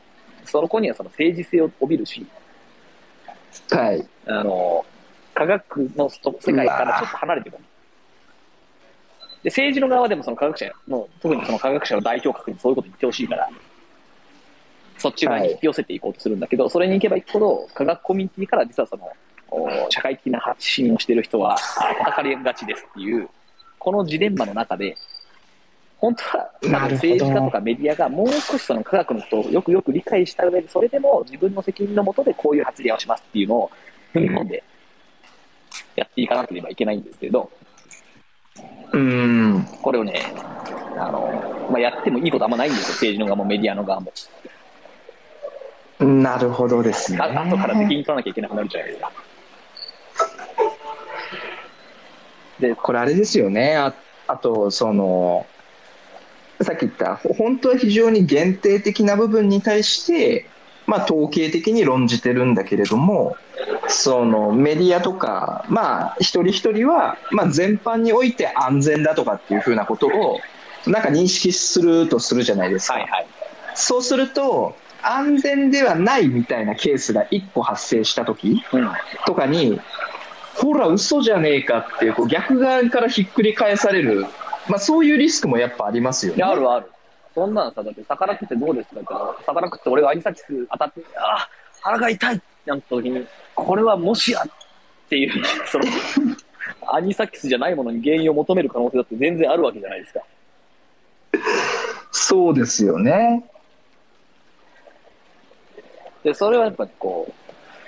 [0.45, 2.25] そこにはその政治性を帯びるし、
[3.69, 4.07] はい。
[4.27, 4.85] あの、
[5.33, 7.63] 科学の世界からちょっと離れてくる。
[9.43, 13.49] で、政治の側でもその科学者の、特にその科学者の代表格にそういうこと言ってほしいから、
[14.97, 19.11] そっち側に引き寄せていこうとするんだけど、それに行けば行くほど、科学コミュニティから実はその、
[19.49, 23.29] お社会的な発信をしている人は、あ叩かれがちですっていう、
[23.83, 24.95] このジレンマの中で、
[25.97, 26.23] 本当
[26.69, 33.71] は政治家とかメディアがもう少しその科学のことをよくよく理解した上で、それでも自分の責任のもとでこういう発言をしますっていうのを
[34.13, 34.63] 踏み込んで
[35.97, 37.51] やっていかなければいけないんですけれど、
[38.93, 39.67] うん。
[39.81, 40.13] これをね、
[40.97, 44.13] あの、まあ、やってもいいことあんまないんですよ、政治の側もメディアの側も。
[45.99, 47.19] なるほどですね。
[47.21, 49.11] あ後から責任取らなきゃいけなくなるじゃないですか。
[52.59, 53.75] で、これあれですよね。
[53.75, 53.93] あ
[54.27, 55.45] あと、その、
[56.61, 60.47] さっき言った、ほ本当は非常に限定的な部分に対して、
[60.85, 63.37] まあ、統計的に論じてるんだけれども、
[63.87, 70.39] そのメディアとか、まあ、一人一人は、まあ、全般において安全だとかっていうふうなことを、
[70.85, 72.95] なんか認識するとするじゃないですか。
[72.95, 73.27] はいはい。
[73.75, 78.91] そうすると、安全ではないみたいなケースが1個発生したときうん。
[79.25, 79.79] とかに、
[80.55, 84.25] ほら、嘘じゃねえかっていう、こう逆側からひっくり返される、
[84.69, 86.43] まあ、そういうリスクもやっぱありますよね。
[86.43, 86.91] あるある。
[87.33, 91.49] そんなんさ、だって、魚食ってどうですかって魚食って俺がアニサキス当たって、ああ、
[91.81, 93.25] 腹が痛いってなった時に、
[93.55, 95.85] これはもしやっていう、その、
[96.87, 100.21] アニサキスじゃないものに原因を求める可能性だって全然あるわけじゃないですか。
[102.11, 103.43] そうですよね。
[106.23, 107.33] で、それはやっぱこ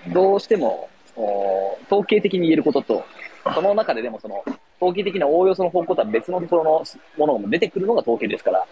[0.10, 3.06] う、どうしても、お統計的に言えることと、
[3.54, 4.44] その中ででもその、
[4.80, 6.84] 統計的なおおよその方向とは別のところの
[7.18, 8.66] ものも出てくるのが統計ですから、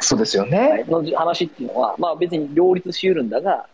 [0.00, 0.84] そうですよね。
[0.88, 3.66] の話っていうのは、まあ別に両立しうるんだが、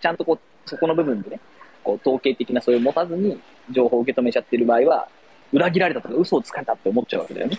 [0.00, 1.40] ちゃんとこう、そこの部分でね、
[1.82, 3.40] こう統計的なそれを持たずに
[3.70, 5.08] 情報を受け止めちゃってる場合は、
[5.52, 7.58] 裏切られたとか嘘をつかれたって思っちゃうわけだよね。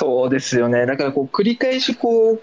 [0.00, 0.86] そうですよね。
[0.86, 2.42] だからこう繰り返しこう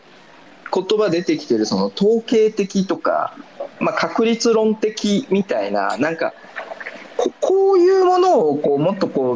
[0.73, 3.35] 言葉出てきてるその統計的とか、
[3.79, 6.33] まあ、確率論的みたいななんか
[7.39, 9.33] こういうものをこうもっとこ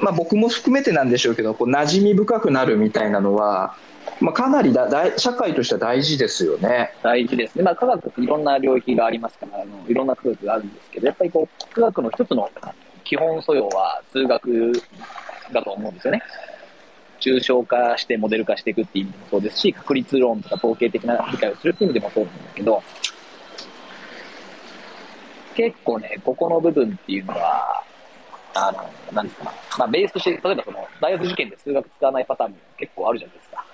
[0.00, 3.76] う、まあ、僕も含めてなんでしょうけどこう馴染み深くなるみたいなのは、
[4.20, 6.94] まあ、かなりだ大社会としては大事ですよね。
[7.02, 7.64] 大事ですね。
[7.64, 12.50] まあ科学っていろんな領域がありますから、あのいろんな科学があるんですけど、やっぱりこう、科学の一つの
[13.04, 14.72] 基本素養は数学
[15.52, 16.22] だと思うんですよね。
[17.26, 22.82] 抽象化してモデル化していくっていう意味でもそうですし、確率論とか統計的な理解をするっていう意味でもそうなんだけど、
[25.56, 27.82] 結構ね、ここの部分っていうのは、
[28.54, 33.64] あの、なんですかな、まあベースとして、例えばその、大学受験で数学使わないパターンも結構あるじゃないですか。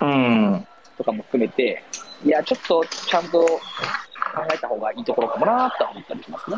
[0.00, 1.82] うんとかも含めて、
[2.24, 3.60] いや、ちょっとちゃんと考
[4.52, 6.56] えた方がいいところかもなとは思ったりしますね。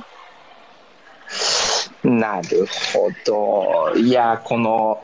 [2.07, 3.99] なるほど。
[3.99, 5.03] いや、この、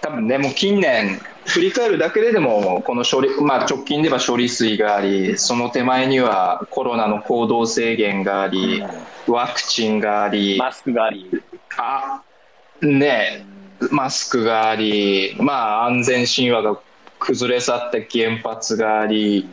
[0.00, 8.82] 多分ね、もう近年、振り返るだけででも、この処理、まあ、直近では処理水があり、その手前にはコロナの行動制限があり、
[9.28, 11.30] ワクチンがあり、マスクがあり、
[11.78, 12.22] あ、
[12.80, 13.46] ね
[13.90, 16.80] マスクがあり、まあ、安全神話が
[17.20, 19.48] 崩れ去った原発があり、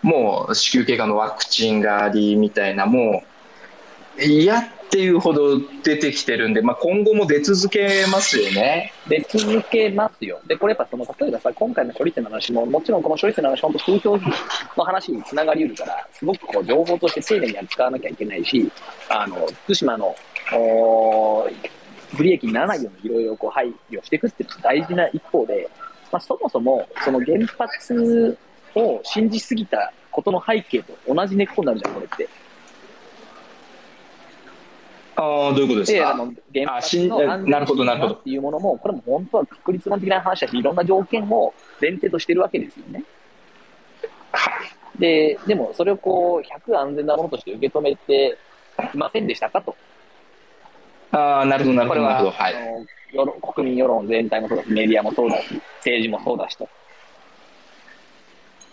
[0.00, 3.22] もう子宮頸がんのワクチンがありみたいな、も
[4.18, 8.92] う嫌っていうほど出てきてるんで、まあ、今後も出続けますよね。
[9.08, 10.38] 出続けますよ。
[10.46, 14.18] で、これやっぱその、例えばさ、今回の処理水の話も、もちろんこの処理水の話、本当風評
[14.76, 18.70] の話につながりうるから、すごくこう、情報として丁寧に扱わなきゃいけないし、
[19.08, 20.14] あの、福島の、
[20.54, 21.48] お
[22.14, 25.70] 不利益にならないようにいろいろこう配慮していくっていうのが大事な一方で、
[26.10, 28.36] まあ、そもそもその原発
[28.74, 32.28] を信じすぎたことの背景と同じ根っこになるじゃん、これって。
[35.16, 36.14] ああ、どういうことですか？
[36.14, 43.04] の原発あしんの安なるほどなるほどっていうものも、これも本当は確率論的な話だし、いろんな条件を前提としてるわけですよね。
[44.98, 48.38] で、でもそれをこう、100安全なものとして受け止めて
[48.94, 49.76] いませんでしたかと。
[51.12, 52.30] ああ、なるほど、なるほど、なこれは、るほど。
[52.30, 52.54] はい
[53.54, 56.66] 国民世論全体もそうだし、メディアもそうだし、政治もそうだしと。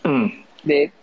[0.06, 0.46] うん。
[0.66, 0.94] で、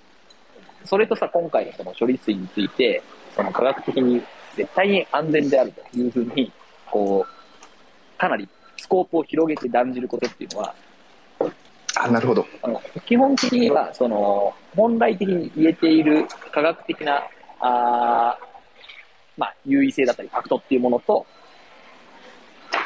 [0.87, 3.03] それとさ、今回のその処理水について、
[3.35, 4.23] その科学的に
[4.57, 6.51] 絶対に安全であるというふうに、
[6.91, 10.75] こう、かなりスコープを広げて断じることっていうのは、
[11.99, 12.47] あなるほど。
[12.63, 17.23] あの基本的には、その、本来的に言えている科学的な、
[17.61, 18.47] あー
[19.39, 21.27] まあ、優位性だったり、ファクトっていうものと、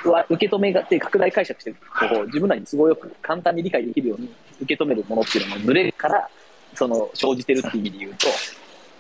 [0.05, 1.79] は受け止めがって拡大解釈して、こ
[2.23, 6.29] う自分らに都合よく簡単に理解できるように受け止めるものっていうのがずれるから、
[6.75, 8.29] その生じてるっていう意味で言うと、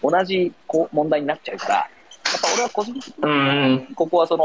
[0.02, 1.88] 同じこう問題になっちゃうから、や
[2.38, 3.94] っぱ俺は個人的に。
[3.94, 4.44] ここはその、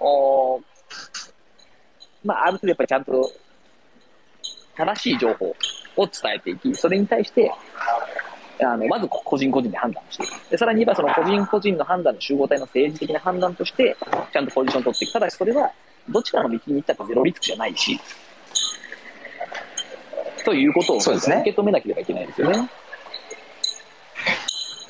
[0.00, 0.60] お
[2.24, 3.30] まあ、ある程度やっぱりちゃんと
[4.76, 5.54] 正しい情報を
[5.96, 7.52] 伝えていき、それに対して、
[8.60, 13.96] あのまず個人個人で判断をしていくで、さらに言えばその個人個人の判断の集合体の政治的な判断として、
[14.32, 15.12] ちゃんとポジションを取っていく。
[15.12, 15.70] ただしそれは、
[16.08, 18.00] どちらの道に行ったってゼロリスクじゃないし、
[20.44, 22.68] ということをそうですね受け止めなければいけないですよね。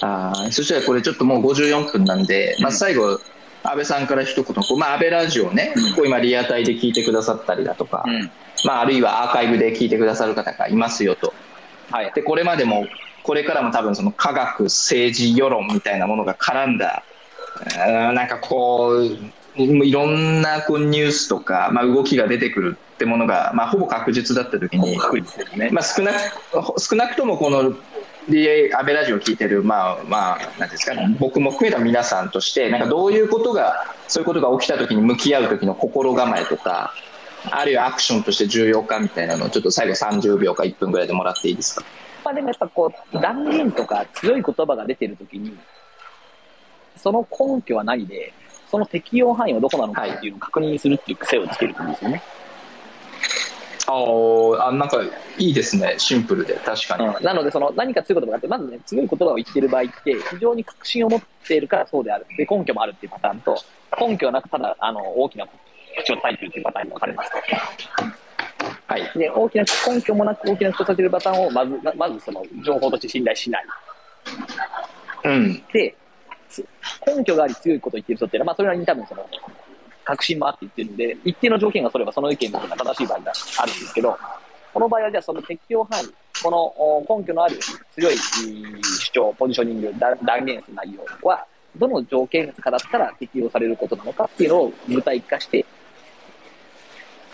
[0.01, 3.21] あーそしたらこれちょっともう54分なんで、まあ、最後、
[3.63, 8.31] 安倍さんから一言、こうまあ、安倍ラジオね、こう今リアタイで聞いてくださったりだとか、うん。
[8.65, 11.33] まあ、あるいはアーカイブで聞いてくださる方がいますよと。
[11.91, 12.13] はい。
[12.15, 12.87] で、これまでも、
[13.23, 17.05] これからも多分その科学、政治、世論みたいなものが絡んだ、
[17.77, 19.05] なんかこう、
[19.57, 24.99] いろんなこうニュースとか、まあ、動きが出てくるってものが、まあ、ほぼ確実だった時に、
[25.57, 25.71] ね。
[25.73, 27.75] まあ、少なく少なくともこの
[28.29, 36.95] DA 安倍ラジオを聞いてる、まあまあ、なんですかね、僕も含めた皆さんとして、なんかどういうことが、そういうことが起きた時に向き合う時の心構えとか、
[37.51, 41.85] あるいはアクションとして重要かみたいなのを、ちょっと最後30秒か1分ぐらいでもらっていいですか？
[42.25, 45.55] まあでもやっぱこう、断言とか強い言葉が出てるときに、
[46.97, 48.33] その根拠は何で、
[48.71, 52.23] その適用範囲はどこなのかっていうのを確認するっていう癖をつけるんですよね。
[52.25, 52.44] あー
[53.87, 55.03] あ、なんか
[55.39, 57.07] いいですね、シンプルで、確かに。
[57.07, 62.27] うん、なので、その何か強い言葉があって、まずね、強い言葉を言ってる場合って、非常に確信を持っているからそうである。
[62.37, 63.59] で、根拠もあるっていうパターンと、
[64.01, 65.47] 根拠はなく、ただ、あの、大きな
[66.03, 67.31] 口を叩いてるっていうパターンに分かれます。
[68.87, 69.19] はい。
[69.19, 73.65] で、大きな根拠もなく大きな口を叩いてるパターンを、まず、ままずその情報として信頼しない。
[75.25, 75.63] うん。
[75.73, 75.95] で、
[76.49, 76.67] つ
[77.07, 79.27] 根拠があり強いことを言ってる人っていうのは、まあ、それなりに多分その、
[80.05, 84.17] 確信もあって言ってるんで、一定の条件がそればその意見の方が正しい場合があるんですけど、
[84.73, 86.09] この場合はじゃあその適用範囲、
[86.43, 86.51] こ
[87.09, 87.59] の根拠のある
[87.95, 91.47] 強い主張、ポジショニング、断言する内容は、
[91.77, 95.65] どの条件下だったら適用されることなのかっていうのを具体化して、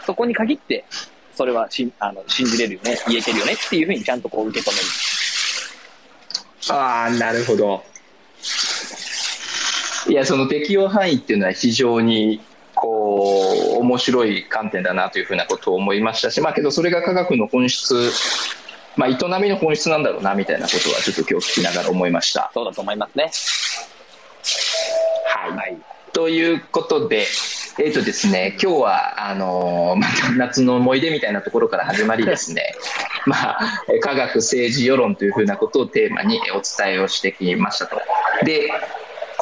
[0.07, 0.85] そこに限って、
[1.35, 4.85] それはしあの信じれるよね、言えてるよねっていうふうにちゃんとこう受け止める。
[6.79, 7.83] ああ、なるほど。
[10.09, 12.41] いや、その適用範囲っていうのは非常に、
[12.81, 18.11] こう、面白い観点だなというふうなことを思いましたし、まあけどそれが科学の本質、
[18.97, 19.13] まあ営
[19.43, 22.51] みの本質なんだろうなみたいなことはちょっと今日聞きながら思いました。
[22.55, 23.31] そうだと思いますね。
[25.27, 25.57] はい。
[25.57, 25.79] はい。
[26.15, 27.27] ということで、
[27.79, 32.75] えっ、とですね、今日は、あのーまた夏の思い出みたいなところから始まりですね、
[33.27, 38.01] まあ、え科学、政治、世論というふうなことをテーマにえお伝えをしてきましたと。
[38.43, 38.71] で、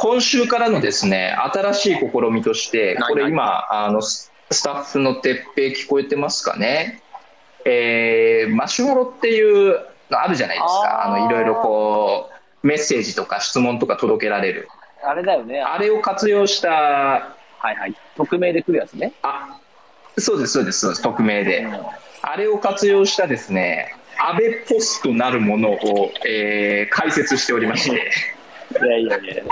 [0.01, 7.03] 今週からのですね、新しい試みとして、これ今、あの、ススタッフの鉄平聞こえてますかね？
[7.65, 11.05] えーマシュマロっていうのあるじゃないですか。
[11.05, 12.31] あの、いろいろこ
[12.63, 14.69] う、メッセージとか質問とか届けられる。
[15.03, 15.61] あれだよね。
[15.61, 17.35] あれを活用したは
[17.65, 17.95] いはい。
[18.17, 19.13] 匿名で来るやつね。
[19.23, 19.59] あ
[20.17, 21.59] そうです、そうです、そうです、匿名で。
[21.65, 21.77] うん
[22.21, 28.11] あれを活用したですね、安倍ポストなるものを、えー解説しておりまして、
[28.71, 29.45] いやいやいや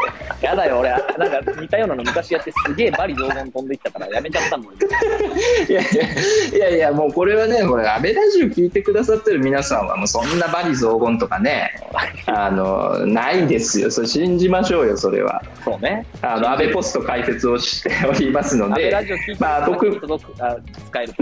[0.42, 4.74] やだよ、俺、なんか似たようなの昔やってすげえバリ雑言飛んでいったからやめちゃったもん。
[4.74, 4.78] い
[5.72, 6.02] やいや
[6.54, 11.72] いやいや、もうこれはね、これ、安倍ラジオ聞いてくださってる皆さんは、もうそんなバリ雑言とかね、
[12.26, 13.90] あの、ないですよ。
[13.90, 15.42] それ信じましょうよ、それは。
[15.64, 16.06] そうね。
[16.22, 20.56] あの、安倍ポスト解説をしておりますの安倍で、ラジオ聞いてまあ僕に届くあ
[20.88, 21.16] 使えるね。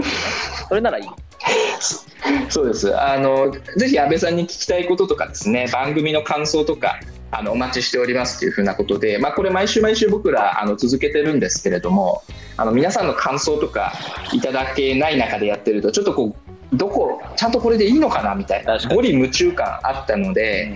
[0.67, 1.05] それならいい。
[2.49, 2.97] そうです。
[2.97, 6.99] あの、ぜひ安倍さんに聞きたいこととかですね、番組の感想とか、
[7.37, 12.23] あの、お待ちしておりますというふうなことで、まあ、これ毎週毎週僕ら、あの、続けてるんですけれども、
[12.57, 13.93] あの、皆さんの感想とか
[14.33, 16.35] いただけない中でやってると、ちょっとこ
[16.73, 20.75] う、どこ、ちゃんとこれでいいのかなみたいな、確かにゴリ夢中感あったので、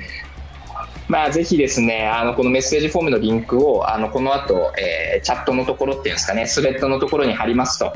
[1.08, 7.94] まあ、ぜひですね、あの、このメッセージフォームのリンクを、あの、この後、えーチャットのところっていうんですかね、スレッドのところに貼りますと。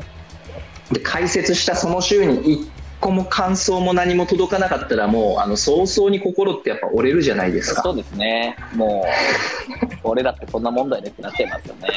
[0.92, 2.73] で、解説したその週に1
[3.04, 7.82] 個も感想も何も届かなかったら、もう、あの、早々に心ってやっぱ折れるじゃないですか。
[7.82, 8.56] そうですね。
[8.74, 11.88] もう、 俺だってそんな問題ねってなっちゃいますよね。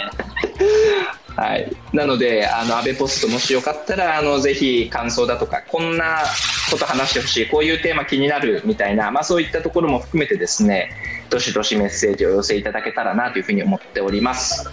[1.37, 1.71] はい。
[1.93, 6.23] なので、あの、安倍ポストもしよかったら、あの、ぜひ感想だとか、こんな
[6.71, 10.91] こと話してほしい、こういうテーマ気になるみたいな、まあそういったところも含めてですね、
[11.29, 14.69] どしどしメッセージをお寄せいただけたらなというふうに思っております。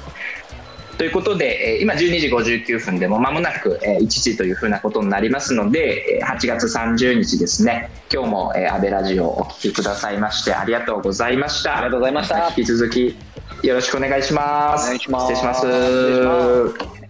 [0.97, 11.77] ということで、えー今12時59分でも間もなくえー1時というふうなことになりますので、えー8月30日ですね、今日もえー安倍ラジオをお聞きくださいましてありがとうございました。
[11.77, 13.17] ありがとうございました引き続き
[13.63, 14.85] よろしくお願いします。
[14.85, 15.35] お願いします。
[15.35, 15.55] 失礼しま
[16.99, 17.04] す